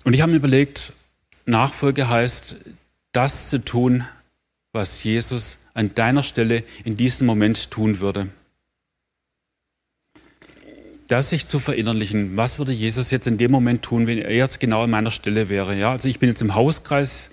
Und 0.03 0.13
ich 0.13 0.21
habe 0.21 0.31
mir 0.31 0.37
überlegt, 0.37 0.93
Nachfolge 1.45 2.07
heißt, 2.07 2.55
das 3.11 3.49
zu 3.49 3.63
tun, 3.63 4.05
was 4.71 5.03
Jesus 5.03 5.57
an 5.73 5.93
deiner 5.93 6.23
Stelle 6.23 6.63
in 6.85 6.95
diesem 6.95 7.27
Moment 7.27 7.71
tun 7.71 7.99
würde 7.99 8.29
das 11.09 11.31
sich 11.31 11.47
zu 11.47 11.59
verinnerlichen. 11.59 12.37
Was 12.37 12.59
würde 12.59 12.71
Jesus 12.71 13.11
jetzt 13.11 13.27
in 13.27 13.37
dem 13.37 13.51
Moment 13.51 13.81
tun, 13.81 14.07
wenn 14.07 14.19
er 14.19 14.33
jetzt 14.33 14.59
genau 14.59 14.83
an 14.83 14.91
meiner 14.91 15.11
Stelle 15.11 15.49
wäre? 15.49 15.75
Ja, 15.75 15.91
also 15.91 16.07
ich 16.07 16.19
bin 16.19 16.29
jetzt 16.29 16.41
im 16.41 16.53
Hauskreis 16.53 17.31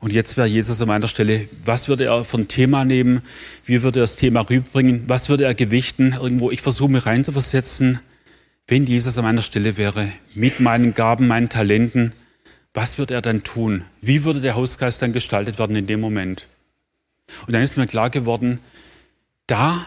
und 0.00 0.12
jetzt 0.12 0.38
wäre 0.38 0.46
Jesus 0.46 0.80
an 0.80 0.88
meiner 0.88 1.08
Stelle. 1.08 1.46
Was 1.64 1.88
würde 1.88 2.06
er 2.06 2.24
für 2.24 2.38
ein 2.38 2.48
Thema 2.48 2.86
nehmen? 2.86 3.22
Wie 3.66 3.82
würde 3.82 4.00
er 4.00 4.04
das 4.04 4.16
Thema 4.16 4.40
rüberbringen? 4.40 5.04
Was 5.08 5.28
würde 5.28 5.44
er 5.44 5.54
gewichten? 5.54 6.14
Irgendwo, 6.14 6.50
ich 6.50 6.62
versuche 6.62 6.90
mich 6.90 7.04
reinzuversetzen, 7.04 8.00
wenn 8.66 8.86
Jesus 8.86 9.18
an 9.18 9.24
meiner 9.24 9.42
Stelle 9.42 9.76
wäre, 9.76 10.10
mit 10.34 10.60
meinen 10.60 10.94
Gaben, 10.94 11.26
meinen 11.26 11.50
Talenten. 11.50 12.14
Was 12.72 12.96
würde 12.96 13.12
er 13.12 13.22
dann 13.22 13.42
tun? 13.42 13.84
Wie 14.00 14.24
würde 14.24 14.40
der 14.40 14.54
Hauskreis 14.54 14.98
dann 14.98 15.12
gestaltet 15.12 15.58
werden 15.58 15.76
in 15.76 15.86
dem 15.86 16.00
Moment? 16.00 16.48
Und 17.46 17.52
dann 17.52 17.62
ist 17.62 17.76
mir 17.76 17.86
klar 17.86 18.08
geworden, 18.08 18.58
da 19.46 19.86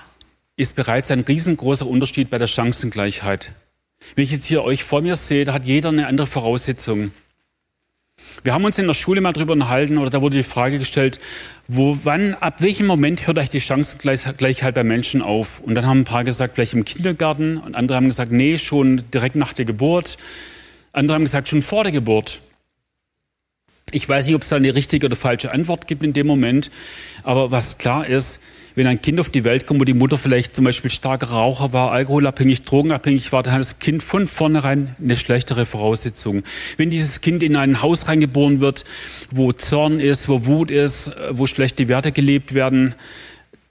ist 0.57 0.75
bereits 0.75 1.11
ein 1.11 1.21
riesengroßer 1.21 1.85
Unterschied 1.85 2.29
bei 2.29 2.37
der 2.37 2.47
Chancengleichheit. 2.47 3.53
Wenn 4.15 4.23
ich 4.23 4.31
jetzt 4.31 4.45
hier 4.45 4.63
euch 4.63 4.83
vor 4.83 5.01
mir 5.01 5.15
sehe, 5.15 5.45
da 5.45 5.53
hat 5.53 5.65
jeder 5.65 5.89
eine 5.89 6.07
andere 6.07 6.27
Voraussetzung. 6.27 7.11
Wir 8.43 8.53
haben 8.53 8.63
uns 8.63 8.79
in 8.79 8.87
der 8.87 8.93
Schule 8.93 9.19
mal 9.21 9.33
darüber 9.33 9.53
unterhalten, 9.53 9.97
oder 9.97 10.09
da 10.09 10.21
wurde 10.21 10.37
die 10.37 10.43
Frage 10.43 10.79
gestellt, 10.79 11.19
wo, 11.67 11.97
wann, 12.03 12.33
ab 12.35 12.61
welchem 12.61 12.85
Moment 12.85 13.27
hört 13.27 13.37
euch 13.37 13.49
die 13.49 13.59
Chancengleichheit 13.59 14.75
bei 14.75 14.83
Menschen 14.83 15.21
auf? 15.21 15.59
Und 15.59 15.75
dann 15.75 15.85
haben 15.85 16.01
ein 16.01 16.05
paar 16.05 16.23
gesagt, 16.23 16.55
vielleicht 16.55 16.73
im 16.73 16.85
Kindergarten, 16.85 17.57
und 17.57 17.75
andere 17.75 17.97
haben 17.97 18.07
gesagt, 18.07 18.31
nee, 18.31 18.57
schon 18.57 19.03
direkt 19.11 19.35
nach 19.35 19.53
der 19.53 19.65
Geburt. 19.65 20.17
Andere 20.93 21.15
haben 21.15 21.25
gesagt, 21.25 21.49
schon 21.49 21.61
vor 21.61 21.83
der 21.83 21.91
Geburt. 21.91 22.39
Ich 23.91 24.07
weiß 24.07 24.25
nicht, 24.25 24.35
ob 24.35 24.43
es 24.43 24.49
da 24.49 24.55
eine 24.55 24.73
richtige 24.75 25.07
oder 25.07 25.15
falsche 25.15 25.51
Antwort 25.51 25.87
gibt 25.87 26.03
in 26.03 26.13
dem 26.13 26.27
Moment, 26.27 26.71
aber 27.23 27.51
was 27.51 27.77
klar 27.77 28.07
ist, 28.07 28.39
wenn 28.75 28.87
ein 28.87 29.01
Kind 29.01 29.19
auf 29.19 29.29
die 29.29 29.43
Welt 29.43 29.65
kommt, 29.65 29.79
wo 29.79 29.85
die 29.85 29.93
Mutter 29.93 30.17
vielleicht 30.17 30.53
zum 30.53 30.65
Beispiel 30.65 30.91
starker 30.91 31.27
Raucher 31.27 31.73
war, 31.73 31.91
alkoholabhängig, 31.91 32.63
drogenabhängig 32.63 33.31
war, 33.31 33.41
dann 33.41 33.53
hat 33.53 33.61
das 33.61 33.79
Kind 33.79 34.03
von 34.03 34.27
vornherein 34.27 34.95
eine 35.01 35.15
schlechtere 35.15 35.65
Voraussetzung. 35.65 36.43
Wenn 36.77 36.89
dieses 36.89 37.21
Kind 37.21 37.41
in 37.41 37.55
ein 37.55 37.81
Haus 37.81 38.07
reingeboren 38.07 38.59
wird, 38.59 38.83
wo 39.31 39.53
Zorn 39.53 39.99
ist, 39.99 40.27
wo 40.27 40.45
Wut 40.45 40.71
ist, 40.71 41.11
wo 41.31 41.47
schlechte 41.47 41.87
Werte 41.87 42.11
gelebt 42.11 42.53
werden, 42.53 42.95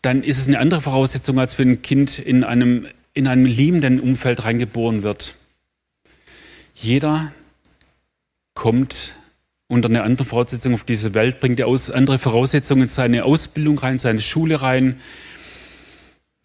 dann 0.01 0.23
ist 0.23 0.39
es 0.39 0.49
eine 0.49 0.59
andere 0.59 0.81
Voraussetzung, 0.81 1.39
als 1.39 1.59
wenn 1.59 1.71
ein 1.71 1.83
Kind 1.83 2.19
in 2.19 2.43
einem, 2.43 2.87
in 3.13 3.27
einem 3.27 3.45
liebenden 3.45 4.01
Umfeld 4.01 4.45
reingeboren 4.45 5.03
wird. 5.03 5.35
Jeder 6.75 7.33
kommt 8.55 9.15
unter 9.75 9.89
eine 9.89 10.03
andere 10.03 10.27
Voraussetzung 10.27 10.75
auf 10.75 10.85
diese 10.85 11.15
Welt, 11.15 11.41
bringt 11.41 11.61
er 11.61 11.67
aus 11.67 11.91
andere 11.91 12.19
Voraussetzungen 12.19 12.83
in 12.83 12.89
seine 12.89 13.25
Ausbildung 13.25 13.79
rein, 13.79 13.99
seine 13.99 14.21
Schule 14.21 14.63
rein. 14.63 15.01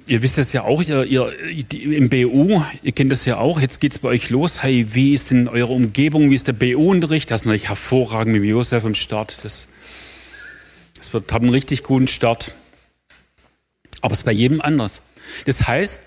Ihr 0.08 0.24
wisst 0.24 0.40
es 0.40 0.54
ja 0.54 0.64
auch, 0.64 0.82
ihr, 0.82 1.06
ihr, 1.06 1.32
im 1.72 2.10
BU, 2.10 2.62
ihr 2.82 2.92
kennt 2.92 3.12
das 3.12 3.26
ja 3.26 3.38
auch, 3.38 3.62
jetzt 3.62 3.80
geht 3.80 3.92
es 3.92 4.00
bei 4.00 4.10
euch 4.10 4.32
los. 4.32 4.64
Hey, 4.64 4.88
wie 4.96 5.14
ist 5.14 5.30
denn 5.30 5.48
eure 5.48 5.72
Umgebung, 5.72 6.32
wie 6.32 6.36
ist 6.36 6.48
der 6.48 6.54
BU-Unterricht? 6.54 7.30
Das 7.30 7.42
ist 7.42 7.46
natürlich 7.46 7.70
hervorragend 7.70 8.34
mit 8.34 8.44
Josef 8.44 8.84
am 8.86 8.96
Start. 8.96 9.38
Das, 9.44 9.68
das 10.98 11.14
wird, 11.14 11.32
hat 11.32 11.42
einen 11.42 11.52
richtig 11.52 11.84
guten 11.84 12.08
Start. 12.08 12.56
Aber 14.02 14.14
es 14.14 14.20
ist 14.20 14.26
bei 14.26 14.32
jedem 14.32 14.62
anders. 14.62 15.02
Das 15.46 15.68
heißt, 15.68 16.02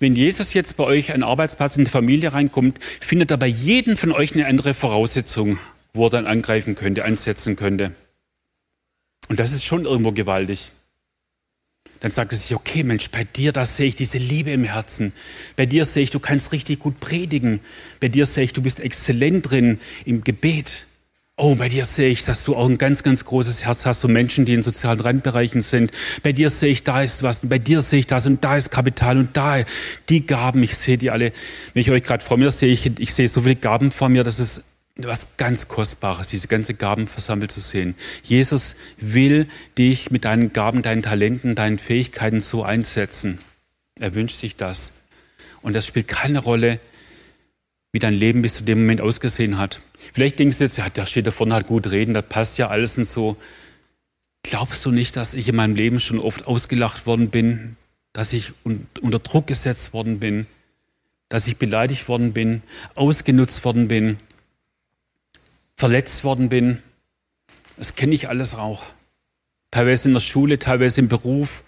wenn 0.00 0.16
Jesus 0.16 0.54
jetzt 0.54 0.76
bei 0.76 0.84
euch 0.84 1.12
einen 1.12 1.22
Arbeitsplatz 1.22 1.76
in 1.76 1.84
die 1.84 1.90
Familie 1.90 2.32
reinkommt, 2.32 2.82
findet 2.82 3.30
er 3.30 3.36
bei 3.36 3.46
jedem 3.46 3.96
von 3.96 4.12
euch 4.12 4.34
eine 4.34 4.46
andere 4.46 4.74
Voraussetzung 4.74 5.58
wo 5.94 6.06
er 6.06 6.10
dann 6.10 6.26
angreifen 6.26 6.74
könnte, 6.74 7.04
ansetzen 7.04 7.56
könnte. 7.56 7.92
Und 9.28 9.40
das 9.40 9.52
ist 9.52 9.64
schon 9.64 9.86
irgendwo 9.86 10.12
gewaltig. 10.12 10.70
Dann 12.00 12.10
sagt 12.10 12.32
er 12.32 12.38
sich, 12.38 12.54
okay 12.54 12.82
Mensch, 12.82 13.10
bei 13.10 13.24
dir, 13.24 13.52
da 13.52 13.64
sehe 13.64 13.86
ich 13.86 13.94
diese 13.94 14.18
Liebe 14.18 14.50
im 14.50 14.64
Herzen. 14.64 15.12
Bei 15.56 15.64
dir 15.64 15.84
sehe 15.84 16.02
ich, 16.02 16.10
du 16.10 16.20
kannst 16.20 16.52
richtig 16.52 16.80
gut 16.80 17.00
predigen. 17.00 17.60
Bei 18.00 18.08
dir 18.08 18.26
sehe 18.26 18.44
ich, 18.44 18.52
du 18.52 18.60
bist 18.60 18.80
exzellent 18.80 19.48
drin 19.48 19.78
im 20.04 20.22
Gebet. 20.22 20.86
Oh, 21.36 21.54
bei 21.54 21.68
dir 21.68 21.84
sehe 21.84 22.10
ich, 22.10 22.24
dass 22.24 22.44
du 22.44 22.54
auch 22.54 22.68
ein 22.68 22.78
ganz, 22.78 23.02
ganz 23.02 23.24
großes 23.24 23.64
Herz 23.64 23.86
hast 23.86 24.02
für 24.02 24.08
Menschen, 24.08 24.44
die 24.44 24.54
in 24.54 24.62
sozialen 24.62 25.00
Randbereichen 25.00 25.62
sind. 25.62 25.90
Bei 26.22 26.32
dir 26.32 26.50
sehe 26.50 26.70
ich, 26.70 26.84
da 26.84 27.02
ist 27.02 27.22
was, 27.22 27.42
und 27.42 27.48
bei 27.48 27.58
dir 27.58 27.80
sehe 27.80 28.00
ich 28.00 28.06
das 28.06 28.26
und 28.26 28.44
da 28.44 28.56
ist 28.56 28.70
Kapital 28.70 29.18
und 29.18 29.36
da 29.36 29.64
die 30.08 30.26
Gaben, 30.26 30.62
ich 30.62 30.76
sehe 30.76 30.98
die 30.98 31.10
alle. 31.10 31.32
Wenn 31.72 31.80
ich 31.80 31.90
euch 31.90 32.04
gerade 32.04 32.22
vor 32.22 32.36
mir 32.36 32.50
sehe, 32.50 32.72
ich, 32.72 32.98
ich 32.98 33.14
sehe 33.14 33.28
so 33.28 33.40
viele 33.40 33.56
Gaben 33.56 33.90
vor 33.90 34.08
mir, 34.08 34.22
das 34.22 34.38
ist 34.38 34.62
was 34.96 35.36
ganz 35.36 35.66
Kostbares, 35.66 36.28
diese 36.28 36.46
ganze 36.46 36.74
Gaben 36.74 37.06
versammelt 37.08 37.50
zu 37.50 37.60
sehen. 37.60 37.96
Jesus 38.22 38.76
will 38.98 39.48
dich 39.76 40.10
mit 40.10 40.24
deinen 40.24 40.52
Gaben, 40.52 40.82
deinen 40.82 41.02
Talenten, 41.02 41.54
deinen 41.54 41.78
Fähigkeiten 41.78 42.40
so 42.40 42.62
einsetzen. 42.62 43.40
Er 43.98 44.14
wünscht 44.14 44.38
sich 44.38 44.56
das. 44.56 44.92
Und 45.62 45.72
das 45.74 45.86
spielt 45.86 46.08
keine 46.08 46.38
Rolle, 46.38 46.78
wie 47.92 47.98
dein 47.98 48.14
Leben 48.14 48.42
bis 48.42 48.54
zu 48.54 48.64
dem 48.64 48.82
Moment 48.82 49.00
ausgesehen 49.00 49.58
hat. 49.58 49.80
Vielleicht 50.12 50.38
denkst 50.38 50.58
du 50.58 50.64
jetzt, 50.64 50.78
ja, 50.78 50.88
der 50.88 51.06
steht 51.06 51.26
da 51.26 51.30
vorne, 51.30 51.54
hat 51.54 51.66
gut 51.66 51.90
reden, 51.90 52.14
das 52.14 52.26
passt 52.28 52.58
ja 52.58 52.68
alles 52.68 52.98
und 52.98 53.04
so. 53.04 53.36
Glaubst 54.42 54.84
du 54.84 54.90
nicht, 54.90 55.16
dass 55.16 55.34
ich 55.34 55.48
in 55.48 55.56
meinem 55.56 55.74
Leben 55.74 56.00
schon 56.00 56.18
oft 56.18 56.46
ausgelacht 56.46 57.06
worden 57.06 57.30
bin, 57.30 57.76
dass 58.12 58.32
ich 58.32 58.52
unter 58.64 59.18
Druck 59.18 59.46
gesetzt 59.46 59.92
worden 59.92 60.20
bin, 60.20 60.46
dass 61.28 61.46
ich 61.46 61.56
beleidigt 61.56 62.08
worden 62.08 62.32
bin, 62.32 62.62
ausgenutzt 62.94 63.64
worden 63.64 63.88
bin, 63.88 64.18
verletzt 65.76 66.24
worden 66.24 66.48
bin. 66.48 66.82
Das 67.76 67.94
kenne 67.94 68.14
ich 68.14 68.28
alles 68.28 68.54
auch. 68.54 68.84
Teilweise 69.70 70.08
in 70.08 70.14
der 70.14 70.20
Schule, 70.20 70.58
teilweise 70.58 71.00
im 71.00 71.08
Beruf. 71.08 71.62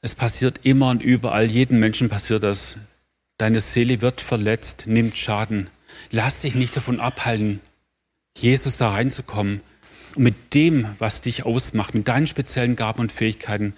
Es 0.00 0.14
passiert 0.14 0.60
immer 0.62 0.90
und 0.90 1.02
überall. 1.02 1.50
Jedem 1.50 1.80
Menschen 1.80 2.08
passiert 2.08 2.42
das. 2.42 2.76
Deine 3.38 3.60
Seele 3.60 4.00
wird 4.00 4.20
verletzt, 4.20 4.84
nimmt 4.86 5.18
Schaden. 5.18 5.68
Lass 6.10 6.42
dich 6.42 6.54
nicht 6.54 6.76
davon 6.76 7.00
abhalten, 7.00 7.60
Jesus 8.36 8.76
da 8.76 8.90
reinzukommen 8.90 9.60
und 10.14 10.22
mit 10.22 10.54
dem, 10.54 10.86
was 10.98 11.20
dich 11.20 11.44
ausmacht, 11.44 11.94
mit 11.94 12.06
deinen 12.06 12.26
speziellen 12.26 12.76
Gaben 12.76 13.00
und 13.00 13.12
Fähigkeiten, 13.12 13.74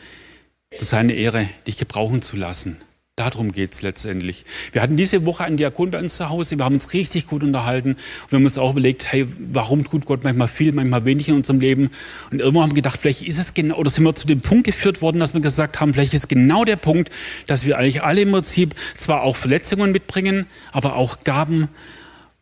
seine 0.78 1.14
Ehre, 1.14 1.48
dich 1.66 1.78
gebrauchen 1.78 2.20
zu 2.20 2.36
lassen. 2.36 2.76
Darum 3.16 3.50
geht 3.50 3.72
es 3.72 3.80
letztendlich. 3.80 4.44
Wir 4.72 4.82
hatten 4.82 4.98
diese 4.98 5.24
Woche 5.24 5.44
einen 5.44 5.56
Diakon 5.56 5.90
bei 5.90 5.98
uns 5.98 6.16
zu 6.16 6.28
Hause, 6.28 6.58
wir 6.58 6.66
haben 6.66 6.74
uns 6.74 6.92
richtig 6.92 7.26
gut 7.26 7.42
unterhalten 7.42 7.96
wir 8.28 8.36
haben 8.36 8.44
uns 8.44 8.58
auch 8.58 8.72
überlegt, 8.72 9.10
hey, 9.10 9.26
warum 9.38 9.84
tut 9.84 10.04
Gott 10.04 10.24
manchmal 10.24 10.48
viel, 10.48 10.72
manchmal 10.72 11.04
wenig 11.06 11.28
in 11.28 11.34
unserem 11.34 11.60
Leben? 11.60 11.90
Und 12.30 12.40
irgendwann 12.40 12.64
haben 12.64 12.70
wir 12.72 12.76
gedacht, 12.76 13.00
vielleicht 13.00 13.22
ist 13.22 13.38
es 13.38 13.54
genau, 13.54 13.76
oder 13.76 13.88
sind 13.88 14.04
wir 14.04 14.14
zu 14.14 14.26
dem 14.26 14.40
Punkt 14.40 14.64
geführt 14.64 15.00
worden, 15.00 15.18
dass 15.18 15.32
wir 15.32 15.40
gesagt 15.40 15.80
haben, 15.80 15.94
vielleicht 15.94 16.12
ist 16.12 16.28
genau 16.28 16.64
der 16.64 16.76
Punkt, 16.76 17.10
dass 17.46 17.64
wir 17.64 17.78
eigentlich 17.78 18.02
alle 18.02 18.20
im 18.20 18.32
Prinzip 18.32 18.74
zwar 18.96 19.22
auch 19.22 19.36
Verletzungen 19.36 19.92
mitbringen, 19.92 20.46
aber 20.72 20.96
auch 20.96 21.20
Gaben 21.24 21.68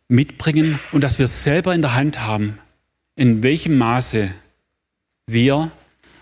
mitbringen 0.07 0.79
und 0.91 1.03
dass 1.03 1.19
wir 1.19 1.27
selber 1.27 1.73
in 1.73 1.81
der 1.81 1.95
Hand 1.95 2.21
haben, 2.21 2.57
in 3.15 3.43
welchem 3.43 3.77
Maße 3.77 4.29
wir 5.27 5.71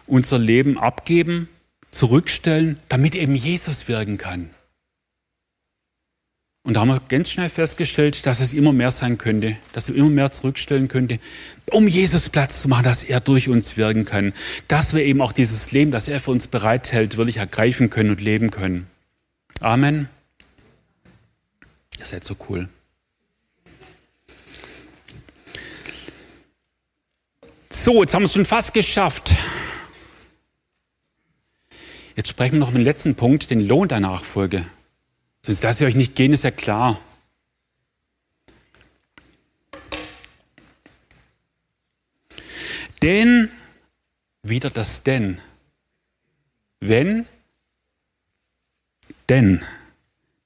unser 0.06 0.38
Leben 0.38 0.78
abgeben 0.78 1.50
zurückstellen, 1.94 2.80
damit 2.90 3.16
eben 3.16 3.36
Jesus 3.36 3.88
wirken 3.88 4.18
kann. 4.18 4.50
Und 6.66 6.76
da 6.76 6.82
haben 6.82 6.88
wir 6.88 7.02
ganz 7.10 7.30
schnell 7.30 7.50
festgestellt, 7.50 8.26
dass 8.26 8.40
es 8.40 8.54
immer 8.54 8.72
mehr 8.72 8.90
sein 8.90 9.18
könnte, 9.18 9.58
dass 9.74 9.90
wir 9.90 9.96
immer 9.96 10.10
mehr 10.10 10.32
zurückstellen 10.32 10.88
könnte, 10.88 11.20
um 11.72 11.90
Jesus 11.90 12.30
Platz 12.30 12.62
zu 12.62 12.70
machen, 12.70 12.86
dass 12.86 13.04
er 13.04 13.20
durch 13.20 13.50
uns 13.50 13.76
wirken 13.76 14.06
kann, 14.06 14.34
dass 14.70 14.94
wir 14.94 15.04
eben 15.04 15.22
auch 15.22 15.34
dieses 15.34 15.72
Leben, 15.72 15.92
das 15.92 16.08
er 16.08 16.22
für 16.22 16.32
uns 16.32 16.48
bereithält, 16.48 17.18
wirklich 17.18 17.38
ergreifen 17.38 17.90
können 17.90 18.12
und 18.12 18.22
leben 18.22 18.50
können. 18.50 18.88
Amen. 19.60 20.08
Ihr 22.00 22.06
seid 22.06 22.24
so 22.24 22.36
cool. 22.48 22.70
So, 27.70 28.02
jetzt 28.02 28.14
haben 28.14 28.22
wir 28.22 28.28
es 28.28 28.34
schon 28.34 28.46
fast 28.46 28.74
geschafft. 28.74 29.34
Jetzt 32.16 32.30
sprechen 32.30 32.54
wir 32.54 32.60
noch 32.60 32.70
über 32.70 32.80
den 32.80 32.86
letzten 32.86 33.16
Punkt, 33.16 33.50
den 33.50 33.62
Lohn 33.62 33.88
der 33.88 34.00
Nachfolge. 34.00 34.66
Sonst 35.42 35.64
lasst 35.64 35.82
ihr 35.82 35.88
euch 35.88 35.96
nicht 35.96 36.16
gehen, 36.16 36.32
ist 36.32 36.44
ja 36.44 36.52
klar. 36.52 37.00
Denn, 43.02 43.50
wieder 44.44 44.70
das 44.70 45.04
Denn. 45.04 45.40
Wenn, 46.80 47.26
denn 49.30 49.62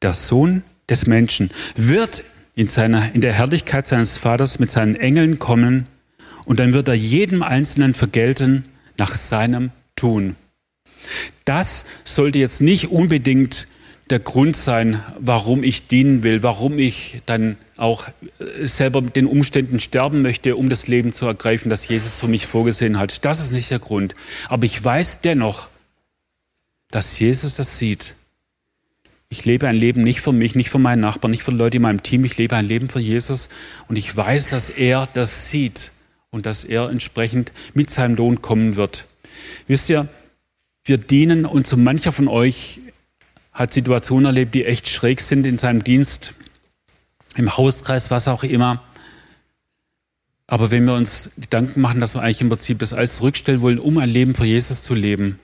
der 0.01 0.13
Sohn 0.13 0.63
des 0.89 1.06
Menschen 1.06 1.51
wird 1.75 2.23
in, 2.56 2.67
seiner, 2.67 3.13
in 3.13 3.21
der 3.21 3.34
Herrlichkeit 3.34 3.86
seines 3.88 4.17
Vaters 4.17 4.60
mit 4.60 4.71
seinen 4.71 4.95
Engeln 4.95 5.38
kommen 5.38 5.88
und 6.45 6.60
dann 6.60 6.73
wird 6.73 6.88
er 6.88 6.93
jedem 6.93 7.43
Einzelnen 7.43 7.93
vergelten 7.93 8.65
nach 8.97 9.13
seinem 9.13 9.71
Tun. 9.95 10.36
Das 11.46 11.86
sollte 12.04 12.39
jetzt 12.39 12.62
nicht 12.62 12.89
unbedingt 12.91 13.67
der 14.10 14.20
Grund 14.20 14.56
sein, 14.56 15.04
warum 15.20 15.63
ich 15.63 15.88
dienen 15.88 16.24
will, 16.24 16.41
warum 16.43 16.80
ich 16.80 17.22
dann 17.26 17.58
auch 17.76 18.08
äh, 18.39 18.65
selber 18.65 19.02
mit 19.02 19.15
den 19.15 19.26
Umständen 19.26 19.80
sterben 19.80 20.22
möchte, 20.22 20.56
um 20.56 20.70
das 20.70 20.88
Leben 20.88 21.12
zu 21.12 21.26
ergreifen, 21.26 21.70
das 21.70 21.88
Jesus 21.88 22.20
für 22.20 22.28
mich 22.28 22.48
vorgesehen 22.48 23.00
hat. 23.00 23.26
Das 23.26 23.39
ist 23.39 23.52
nicht 23.52 23.70
der 23.70 23.80
Grund. 23.80 24.15
Aber 24.48 24.63
ich 24.63 24.82
weiß 24.82 25.22
dennoch, 25.22 25.70
dass 26.89 27.20
Jesus 27.20 27.56
das 27.56 27.78
sieht. 27.78 28.15
Ich 29.30 29.43
lebe 29.43 29.67
ein 29.67 29.76
Leben 29.76 30.04
nicht 30.04 30.22
für 30.22 30.32
mich, 30.32 30.56
nicht 30.56 30.70
für 30.70 30.80
meinen 30.80 31.02
Nachbarn, 31.02 31.32
nicht 31.32 31.43
für 31.43 31.52
Leute 31.52 31.78
in 31.78 31.84
meinem 31.84 32.02
Team. 32.02 32.24
Ich 32.24 32.38
lebe 32.38 32.56
ein 32.56 32.65
Leben 32.65 32.88
für 32.88 33.02
Jesus 33.02 33.50
und 33.89 33.98
ich 33.98 34.15
weiß, 34.15 34.52
dass 34.52 34.70
er 34.70 35.10
das 35.13 35.50
sieht 35.50 35.91
und 36.30 36.46
dass 36.46 36.63
er 36.63 36.89
entsprechend 36.89 37.52
mit 37.74 37.89
seinem 37.89 38.15
Lohn 38.15 38.41
kommen 38.41 38.78
wird. 38.78 39.06
Wisst 39.67 39.89
ihr, 39.89 40.08
wir 40.88 40.97
dienen 40.97 41.45
und 41.45 41.67
so 41.67 41.78
mancher 41.78 42.12
von 42.12 42.28
euch 42.28 42.80
hat 43.54 43.73
Situationen 43.73 44.26
erlebt, 44.26 44.54
die 44.54 44.65
echt 44.65 44.88
schräg 44.88 45.19
sind 45.21 45.45
in 45.45 45.58
seinem 45.58 45.84
Dienst, 45.84 46.34
im 47.36 47.58
Hauskreis, 47.58 48.12
was 48.12 48.28
auch 48.28 48.43
immer. 48.43 48.84
Aber 50.45 50.71
wenn 50.71 50.86
wir 50.86 50.93
uns 50.93 51.32
Gedanken 51.38 51.82
machen, 51.82 52.00
dass 52.00 52.15
wir 52.15 52.21
eigentlich 52.21 52.41
im 52.41 52.50
Prinzip 52.50 52.80
das 52.80 52.93
alles 52.93 53.17
zurückstellen 53.17 53.62
wollen, 53.62 53.80
um 53.80 53.97
ein 53.97 54.10
Leben 54.10 54.34
für 54.36 54.45
Jesus 54.45 54.84
zu 54.84 54.93
leben, 54.93 55.39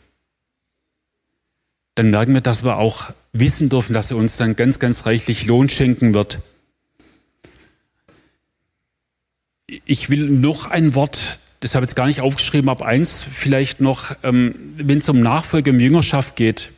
dann 1.95 2.09
merken 2.09 2.33
wir, 2.33 2.41
dass 2.41 2.63
wir 2.63 2.77
auch 2.77 3.11
wissen 3.33 3.69
dürfen, 3.69 3.93
dass 3.93 4.11
er 4.11 4.17
uns 4.17 4.37
dann 4.37 4.55
ganz, 4.55 4.79
ganz 4.79 5.05
reichlich 5.05 5.45
Lohn 5.45 5.69
schenken 5.69 6.13
wird. 6.13 6.39
Ich 9.85 10.09
will 10.09 10.29
noch 10.29 10.69
ein 10.69 10.95
Wort, 10.95 11.39
das 11.63 11.75
habe 11.75 11.85
ich 11.85 11.89
jetzt 11.91 11.95
gar 11.95 12.07
nicht 12.07 12.21
aufgeschrieben, 12.21 12.69
aber 12.69 12.85
eins 12.85 13.23
vielleicht 13.23 13.81
noch, 13.81 14.15
ähm, 14.23 14.53
wenn 14.77 14.99
es 14.99 15.09
um 15.09 15.21
Nachfolge 15.21 15.71
und 15.71 15.79
Jüngerschaft 15.79 16.35
geht 16.35 16.71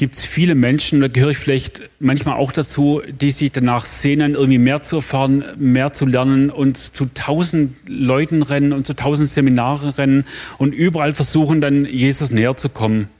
gibt 0.00 0.14
es 0.14 0.24
viele 0.24 0.54
Menschen, 0.54 1.02
da 1.02 1.08
gehöre 1.08 1.32
ich 1.32 1.36
vielleicht 1.36 1.82
manchmal 1.98 2.36
auch 2.36 2.52
dazu, 2.52 3.02
die 3.20 3.30
sich 3.32 3.52
danach 3.52 3.84
sehnen, 3.84 4.32
irgendwie 4.32 4.56
mehr 4.56 4.82
zu 4.82 4.96
erfahren, 4.96 5.44
mehr 5.58 5.92
zu 5.92 6.06
lernen 6.06 6.48
und 6.48 6.78
zu 6.78 7.10
tausend 7.12 7.76
Leuten 7.86 8.42
rennen 8.42 8.72
und 8.72 8.86
zu 8.86 8.94
tausend 8.96 9.28
Seminaren 9.28 9.90
rennen 9.90 10.24
und 10.56 10.72
überall 10.74 11.12
versuchen, 11.12 11.60
dann 11.60 11.84
Jesus 11.84 12.30
näher 12.30 12.56
zu 12.56 12.70
kommen. 12.70 13.10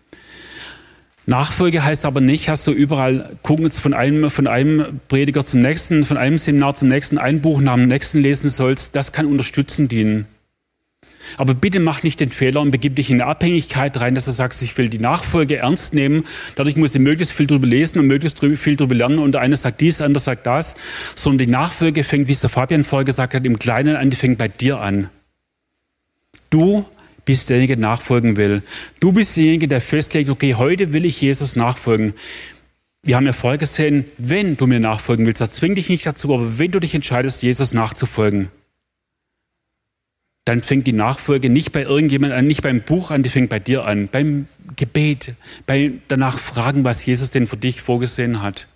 Nachfolge 1.27 1.85
heißt 1.85 2.07
aber 2.07 2.23
nicht, 2.23 2.49
hast 2.49 2.67
du 2.67 2.71
überall 2.71 3.37
gucken 3.43 3.71
von 3.71 3.93
einem, 3.93 4.31
von 4.31 4.47
einem 4.47 5.01
Prediger 5.09 5.45
zum 5.45 5.61
nächsten, 5.61 6.03
von 6.05 6.17
einem 6.17 6.39
Seminar 6.39 6.77
zum 6.77 6.89
nächsten, 6.89 7.19
ein 7.19 7.43
Buch 7.43 7.61
nach 7.61 7.75
dem 7.75 7.89
nächsten 7.89 8.21
lesen 8.21 8.49
sollst. 8.49 8.97
Das 8.97 9.13
kann 9.13 9.27
unterstützen 9.27 9.89
dienen. 9.89 10.27
Aber 11.37 11.55
bitte 11.55 11.81
mach 11.81 12.03
nicht 12.03 12.21
den 12.21 12.31
Fehler 12.31 12.61
und 12.61 12.71
begib 12.71 12.97
dich 12.97 13.11
in 13.11 13.21
eine 13.21 13.31
Abhängigkeit 13.31 13.99
rein, 14.01 14.15
dass 14.15 14.25
du 14.27 14.31
sagst, 14.31 14.63
ich 14.63 14.77
will 14.79 14.89
die 14.89 14.99
Nachfolge 14.99 15.57
ernst 15.57 15.95
nehmen. 15.95 16.25
Dadurch 16.57 16.77
muss 16.77 16.95
ich 16.95 17.01
möglichst 17.01 17.33
viel 17.33 17.47
drüber 17.47 17.67
lesen 17.67 17.99
und 17.99 18.07
möglichst 18.07 18.41
viel 18.41 18.77
drüber 18.77 18.95
lernen. 18.95 19.19
Und 19.19 19.33
der 19.33 19.41
eine 19.41 19.57
sagt 19.57 19.81
dies, 19.81 19.99
der 19.99 20.07
andere 20.07 20.23
sagt 20.23 20.47
das. 20.47 20.75
Sondern 21.15 21.47
die 21.47 21.53
Nachfolge 21.53 22.05
fängt, 22.05 22.29
wie 22.29 22.33
es 22.33 22.41
der 22.41 22.51
Fabian 22.51 22.85
vorher 22.85 23.05
gesagt 23.05 23.35
hat, 23.35 23.45
im 23.45 23.59
Kleinen 23.59 23.97
an, 23.97 24.11
die 24.11 24.17
fängt 24.17 24.39
bei 24.39 24.49
dir 24.49 24.81
an. 24.81 25.11
Du 26.51 26.85
bist 27.25 27.49
derjenige, 27.49 27.77
der 27.77 27.83
nachfolgen 27.83 28.37
will. 28.37 28.63
Du 28.99 29.13
bist 29.13 29.37
derjenige, 29.37 29.69
der 29.69 29.81
festlegt, 29.81 30.31
okay, 30.31 30.55
heute 30.55 30.93
will 30.93 31.05
ich 31.05 31.21
Jesus 31.21 31.55
nachfolgen. 31.55 32.15
Wir 33.03 33.17
haben 33.17 33.25
ja 33.25 33.33
vorher 33.33 33.59
gesehen, 33.59 34.05
wenn 34.19 34.57
du 34.57 34.67
mir 34.67 34.81
nachfolgen 34.81 35.25
willst, 35.25 35.41
das 35.41 35.53
zwingt 35.53 35.79
dich 35.79 35.89
nicht 35.89 36.05
dazu, 36.05 36.35
aber 36.35 36.59
wenn 36.59 36.71
du 36.71 36.81
dich 36.81 36.95
entscheidest, 36.95 37.43
Jesus 37.43 37.73
nachzufolgen, 37.73 38.49
dann 40.51 40.65
fängt 40.65 40.89
die 40.89 40.93
Nachfolge 40.93 41.49
nicht 41.49 41.71
bei 41.71 41.83
irgendjemand 41.83 42.33
an, 42.33 42.45
nicht 42.45 42.63
beim 42.63 42.81
Buch 42.81 43.13
an, 43.13 43.23
die 43.23 43.29
fängt 43.29 43.51
bei 43.51 43.61
dir 43.61 43.85
an, 43.85 44.09
beim 44.09 44.49
Gebet, 44.75 45.35
bei 45.65 45.93
danach 46.09 46.41
fragen, 46.41 46.85
was 46.85 47.07
Jesus 47.07 47.31
denn 47.31 47.47
für 47.47 47.57
dich 47.57 47.81
vorgesehen 47.81 48.43
hat. 48.43 48.67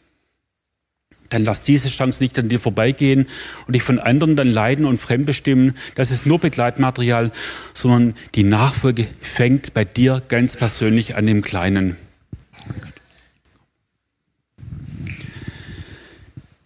Dann 1.30 1.42
lass 1.42 1.62
diese 1.62 1.88
Chance 1.88 2.22
nicht 2.22 2.38
an 2.38 2.48
dir 2.48 2.60
vorbeigehen 2.60 3.26
und 3.66 3.74
dich 3.74 3.82
von 3.82 3.98
anderen 3.98 4.36
dann 4.36 4.52
leiden 4.52 4.84
und 4.84 5.00
fremdbestimmen. 5.00 5.74
Das 5.96 6.12
ist 6.12 6.26
nur 6.26 6.38
Begleitmaterial, 6.38 7.32
sondern 7.72 8.14
die 8.36 8.44
Nachfolge 8.44 9.08
fängt 9.20 9.74
bei 9.74 9.84
dir 9.84 10.22
ganz 10.28 10.54
persönlich 10.54 11.16
an 11.16 11.26
dem 11.26 11.42
Kleinen. 11.42 11.96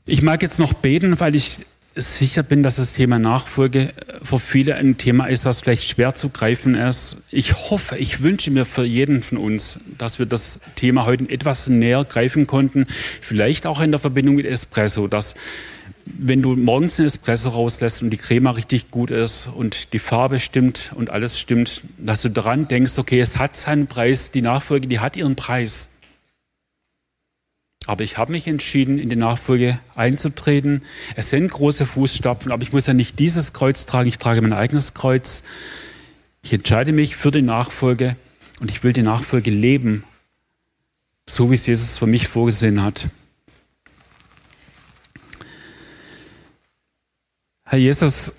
Ich 0.04 0.20
mag 0.20 0.42
jetzt 0.42 0.58
noch 0.58 0.74
beten, 0.74 1.18
weil 1.18 1.34
ich 1.34 1.60
sicher 1.98 2.42
bin, 2.42 2.62
dass 2.62 2.76
das 2.76 2.92
Thema 2.92 3.18
Nachfolge 3.18 3.92
für 4.22 4.38
viele 4.38 4.76
ein 4.76 4.96
Thema 4.98 5.26
ist, 5.26 5.44
was 5.44 5.60
vielleicht 5.60 5.84
schwer 5.84 6.14
zu 6.14 6.28
greifen 6.28 6.74
ist. 6.74 7.16
Ich 7.30 7.70
hoffe, 7.70 7.96
ich 7.96 8.22
wünsche 8.22 8.50
mir 8.50 8.64
für 8.64 8.84
jeden 8.84 9.22
von 9.22 9.38
uns, 9.38 9.80
dass 9.98 10.18
wir 10.18 10.26
das 10.26 10.60
Thema 10.74 11.06
heute 11.06 11.28
etwas 11.28 11.68
näher 11.68 12.04
greifen 12.04 12.46
konnten. 12.46 12.86
Vielleicht 12.88 13.66
auch 13.66 13.80
in 13.80 13.90
der 13.90 14.00
Verbindung 14.00 14.36
mit 14.36 14.46
Espresso, 14.46 15.08
dass 15.08 15.34
wenn 16.16 16.42
du 16.42 16.56
morgens 16.56 16.98
einen 16.98 17.06
Espresso 17.06 17.50
rauslässt 17.50 18.02
und 18.02 18.10
die 18.10 18.16
Crema 18.16 18.50
richtig 18.50 18.90
gut 18.90 19.10
ist 19.10 19.46
und 19.46 19.92
die 19.92 19.98
Farbe 19.98 20.40
stimmt 20.40 20.92
und 20.94 21.10
alles 21.10 21.38
stimmt, 21.38 21.82
dass 21.98 22.22
du 22.22 22.30
daran 22.30 22.68
denkst, 22.68 22.98
okay, 22.98 23.20
es 23.20 23.36
hat 23.36 23.56
seinen 23.56 23.86
Preis, 23.86 24.30
die 24.30 24.42
Nachfolge, 24.42 24.88
die 24.88 25.00
hat 25.00 25.16
ihren 25.16 25.36
Preis. 25.36 25.88
Aber 27.88 28.04
ich 28.04 28.18
habe 28.18 28.32
mich 28.32 28.46
entschieden, 28.46 28.98
in 28.98 29.08
die 29.08 29.16
Nachfolge 29.16 29.80
einzutreten. 29.94 30.82
Es 31.16 31.30
sind 31.30 31.50
große 31.50 31.86
Fußstapfen, 31.86 32.52
aber 32.52 32.62
ich 32.62 32.70
muss 32.70 32.86
ja 32.86 32.92
nicht 32.92 33.18
dieses 33.18 33.54
Kreuz 33.54 33.86
tragen, 33.86 34.06
ich 34.06 34.18
trage 34.18 34.42
mein 34.42 34.52
eigenes 34.52 34.92
Kreuz. 34.92 35.42
Ich 36.42 36.52
entscheide 36.52 36.92
mich 36.92 37.16
für 37.16 37.30
die 37.30 37.40
Nachfolge 37.40 38.16
und 38.60 38.70
ich 38.70 38.84
will 38.84 38.92
die 38.92 39.00
Nachfolge 39.00 39.50
leben, 39.50 40.04
so 41.26 41.50
wie 41.50 41.54
es 41.54 41.64
Jesus 41.64 41.96
für 41.96 42.06
mich 42.06 42.28
vorgesehen 42.28 42.82
hat. 42.82 43.08
Herr 47.64 47.78
Jesus, 47.78 48.34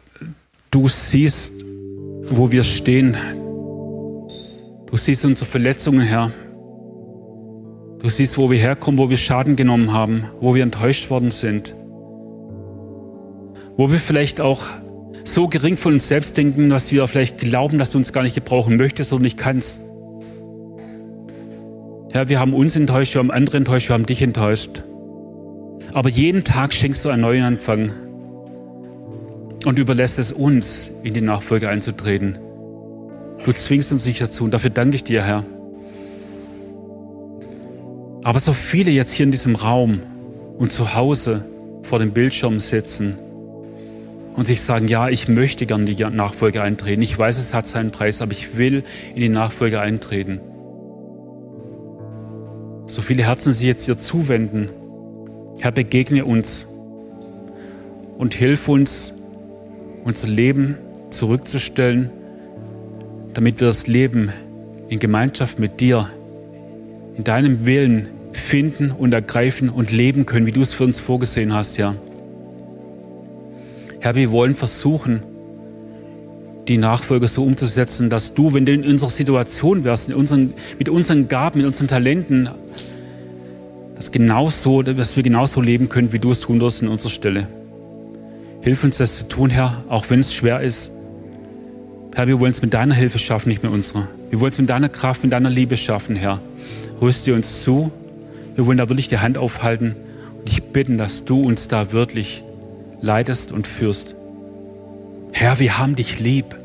du 0.70 0.88
siehst, 0.88 1.54
wo 2.22 2.52
wir 2.52 2.64
stehen. 2.64 3.18
Du 4.86 4.96
siehst 4.96 5.26
unsere 5.26 5.50
Verletzungen, 5.50 6.02
Herr. 6.02 6.32
Du 8.02 8.08
siehst, 8.08 8.38
wo 8.38 8.50
wir 8.50 8.58
herkommen, 8.58 8.98
wo 8.98 9.10
wir 9.10 9.18
Schaden 9.18 9.58
genommen 9.58 9.92
haben, 9.92 10.24
wo 10.40 10.56
wir 10.56 10.64
enttäuscht 10.64 11.10
worden 11.10 11.32
sind, 11.32 11.76
wo 13.76 13.92
wir 13.92 14.00
vielleicht 14.00 14.40
auch 14.40 14.62
so 15.26 15.50
gering 15.50 15.76
von 15.76 15.94
uns 15.94 16.08
selbst 16.08 16.38
denken, 16.38 16.70
dass 16.70 16.92
wir 16.94 17.06
vielleicht 17.08 17.40
glauben, 17.40 17.78
dass 17.78 17.92
du 17.92 17.98
uns 17.98 18.14
gar 18.14 18.24
nicht 18.24 18.36
gebrauchen 18.36 18.78
möchtest 18.78 19.12
oder 19.12 19.22
nicht 19.22 19.38
kannst. 19.38 19.82
Herr, 22.12 22.30
wir 22.30 22.40
haben 22.40 22.54
uns 22.54 22.76
enttäuscht, 22.78 23.16
wir 23.16 23.20
haben 23.20 23.32
andere 23.32 23.58
enttäuscht, 23.58 23.90
wir 23.90 23.94
haben 23.96 24.06
dich 24.06 24.22
enttäuscht. 24.22 24.82
Aber 25.92 26.10
jeden 26.10 26.44
Tag 26.46 26.74
schenkst 26.74 27.04
du 27.04 27.10
einen 27.10 27.22
neuen 27.22 27.44
Anfang 27.44 27.92
und 29.66 29.78
überlässt 29.78 30.20
es 30.20 30.32
uns, 30.32 30.90
in 31.04 31.14
die 31.14 31.22
Nachfolge 31.22 31.68
einzutreten. 31.68 32.38
Du 33.46 33.52
zwingst 33.52 33.92
uns 33.92 34.06
nicht 34.06 34.22
dazu 34.22 34.46
und 34.46 34.54
dafür 34.54 34.70
danke 34.70 34.96
ich 34.96 35.04
dir, 35.04 35.24
Herr. 35.24 35.44
Aber 38.24 38.40
so 38.40 38.54
viele 38.54 38.92
jetzt 38.92 39.12
hier 39.12 39.26
in 39.26 39.32
diesem 39.32 39.56
Raum 39.56 40.00
und 40.58 40.72
zu 40.72 40.94
Hause 40.94 41.46
vor 41.84 42.00
dem 42.00 42.12
Bildschirm 42.12 42.60
sitzen 42.60 43.18
und 44.36 44.46
sich 44.46 44.62
sagen, 44.62 44.88
ja, 44.88 45.10
ich 45.10 45.28
möchte 45.28 45.66
gern 45.66 45.86
die 45.86 45.96
Nachfolge 45.96 46.62
eintreten. 46.62 47.02
Ich 47.02 47.18
weiß, 47.18 47.38
es 47.38 47.54
hat 47.54 47.66
seinen 47.66 47.92
Preis, 47.92 48.22
aber 48.22 48.32
ich 48.32 48.58
will 48.58 48.84
in 49.16 49.22
die 49.22 49.30
Nachfolge 49.30 49.80
eintreten. 49.80 50.40
So 52.86 53.02
viele 53.02 53.24
Herzen 53.24 53.54
sich 53.54 53.68
jetzt 53.68 53.88
dir 53.88 53.98
zuwenden. 53.98 54.70
Herr, 55.60 55.72
begegne 55.72 56.26
uns 56.26 56.66
und 58.18 58.34
hilf 58.34 58.68
uns, 58.68 59.14
unser 60.04 60.28
Leben 60.28 60.78
zurückzustellen, 61.10 62.10
damit 63.34 63.60
wir 63.60 63.68
das 63.68 63.88
Leben 63.88 64.32
in 64.88 65.00
Gemeinschaft 65.00 65.60
mit 65.60 65.80
dir 65.80 66.10
in 67.20 67.26
deinem 67.26 67.66
Willen 67.66 68.08
finden 68.32 68.92
und 68.92 69.12
ergreifen 69.12 69.68
und 69.70 69.92
leben 69.92 70.26
können, 70.26 70.46
wie 70.46 70.54
du 70.54 70.62
es 70.62 70.74
für 70.74 70.86
uns 70.86 71.02
vorgesehen 71.02 71.54
hast, 71.54 71.78
Herr. 71.78 71.96
Herr, 74.00 74.16
wir 74.16 74.32
wollen 74.32 74.56
versuchen, 74.56 75.22
die 76.70 76.78
Nachfolge 76.78 77.28
so 77.28 77.44
umzusetzen, 77.44 78.10
dass 78.10 78.36
du, 78.36 78.54
wenn 78.54 78.66
du 78.66 78.72
in 78.72 78.86
unserer 78.86 79.10
Situation 79.10 79.84
wärst, 79.84 80.14
unseren, 80.14 80.54
mit 80.78 80.88
unseren 80.88 81.28
Gaben, 81.28 81.60
mit 81.60 81.68
unseren 81.68 81.90
Talenten, 81.90 82.48
dass, 83.98 84.12
genauso, 84.12 84.82
dass 84.82 85.18
wir 85.18 85.24
genauso 85.24 85.60
leben 85.60 85.90
können, 85.90 86.14
wie 86.14 86.20
du 86.20 86.32
es 86.32 86.40
tun 86.40 86.62
wirst 86.62 86.82
in 86.84 86.88
unserer 86.88 87.12
Stelle. 87.12 87.48
Hilf 88.62 88.86
uns 88.86 88.96
das 88.96 89.18
zu 89.18 89.28
tun, 89.28 89.50
Herr, 89.50 89.84
auch 89.90 90.06
wenn 90.10 90.22
es 90.22 90.34
schwer 90.34 90.62
ist. 90.62 90.90
Herr, 92.16 92.28
wir 92.28 92.40
wollen 92.40 92.54
es 92.54 92.62
mit 92.62 92.74
deiner 92.74 92.96
Hilfe 92.96 93.20
schaffen, 93.20 93.50
nicht 93.50 93.62
mit 93.62 93.74
unserer. 93.74 94.08
Wir 94.30 94.40
wollen 94.40 94.54
es 94.54 94.58
mit 94.58 94.70
deiner 94.70 94.88
Kraft, 94.88 95.24
mit 95.24 95.34
deiner 95.34 95.50
Liebe 95.50 95.76
schaffen, 95.76 96.16
Herr. 96.16 96.40
Rüste 97.02 97.34
uns 97.34 97.64
zu. 97.64 97.92
Wir 98.56 98.66
wollen 98.66 98.78
da 98.78 98.90
wirklich 98.90 99.08
die 99.08 99.20
Hand 99.20 99.38
aufhalten 99.38 99.96
und 100.38 100.48
dich 100.48 100.64
bitten, 100.64 100.98
dass 100.98 101.26
du 101.26 101.42
uns 101.42 101.68
da 101.68 101.92
wirklich 101.92 102.44
leitest 103.02 103.52
und 103.52 103.68
führst. 103.68 104.16
Herr, 105.32 105.60
wir 105.60 105.78
haben 105.78 105.96
dich 105.96 106.20
lieb. 106.20 106.56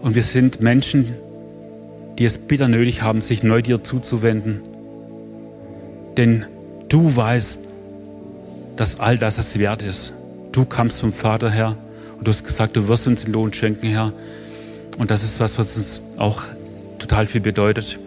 Und 0.00 0.16
wir 0.16 0.24
sind 0.24 0.60
Menschen, 0.60 1.14
die 2.18 2.24
es 2.24 2.38
bitter 2.38 2.66
nötig 2.66 3.02
haben, 3.02 3.22
sich 3.22 3.42
neu 3.42 3.62
dir 3.62 3.84
zuzuwenden. 3.84 4.62
Denn 6.16 6.44
du 6.88 7.14
weißt, 7.14 7.60
dass 8.76 8.98
all 8.98 9.16
das 9.18 9.38
es 9.38 9.58
wert 9.58 9.82
ist. 9.82 10.12
Du 10.50 10.64
kamst 10.64 11.00
vom 11.00 11.12
Vater 11.12 11.50
her 11.50 11.76
und 12.18 12.26
du 12.26 12.30
hast 12.30 12.44
gesagt, 12.44 12.76
du 12.76 12.88
wirst 12.88 13.06
uns 13.06 13.24
den 13.24 13.32
Lohn 13.32 13.52
schenken, 13.52 13.86
Herr. 13.86 14.12
Und 14.98 15.10
das 15.10 15.22
ist 15.22 15.40
was, 15.40 15.58
was 15.58 15.76
uns 15.76 16.02
auch 16.18 16.42
total 16.98 17.26
viel 17.26 17.40
bedeutet. 17.40 17.98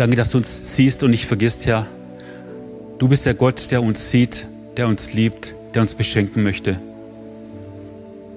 Danke, 0.00 0.16
dass 0.16 0.30
du 0.30 0.38
uns 0.38 0.76
siehst 0.76 1.02
und 1.02 1.10
nicht 1.10 1.26
vergisst, 1.26 1.66
Herr. 1.66 1.86
Du 2.98 3.06
bist 3.06 3.26
der 3.26 3.34
Gott, 3.34 3.70
der 3.70 3.82
uns 3.82 4.10
sieht, 4.10 4.46
der 4.78 4.88
uns 4.88 5.12
liebt, 5.12 5.54
der 5.74 5.82
uns 5.82 5.94
beschenken 5.94 6.42
möchte. 6.42 6.80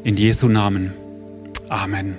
In 0.04 0.18
Jesu 0.18 0.50
Namen. 0.50 0.92
Amen. 1.70 2.18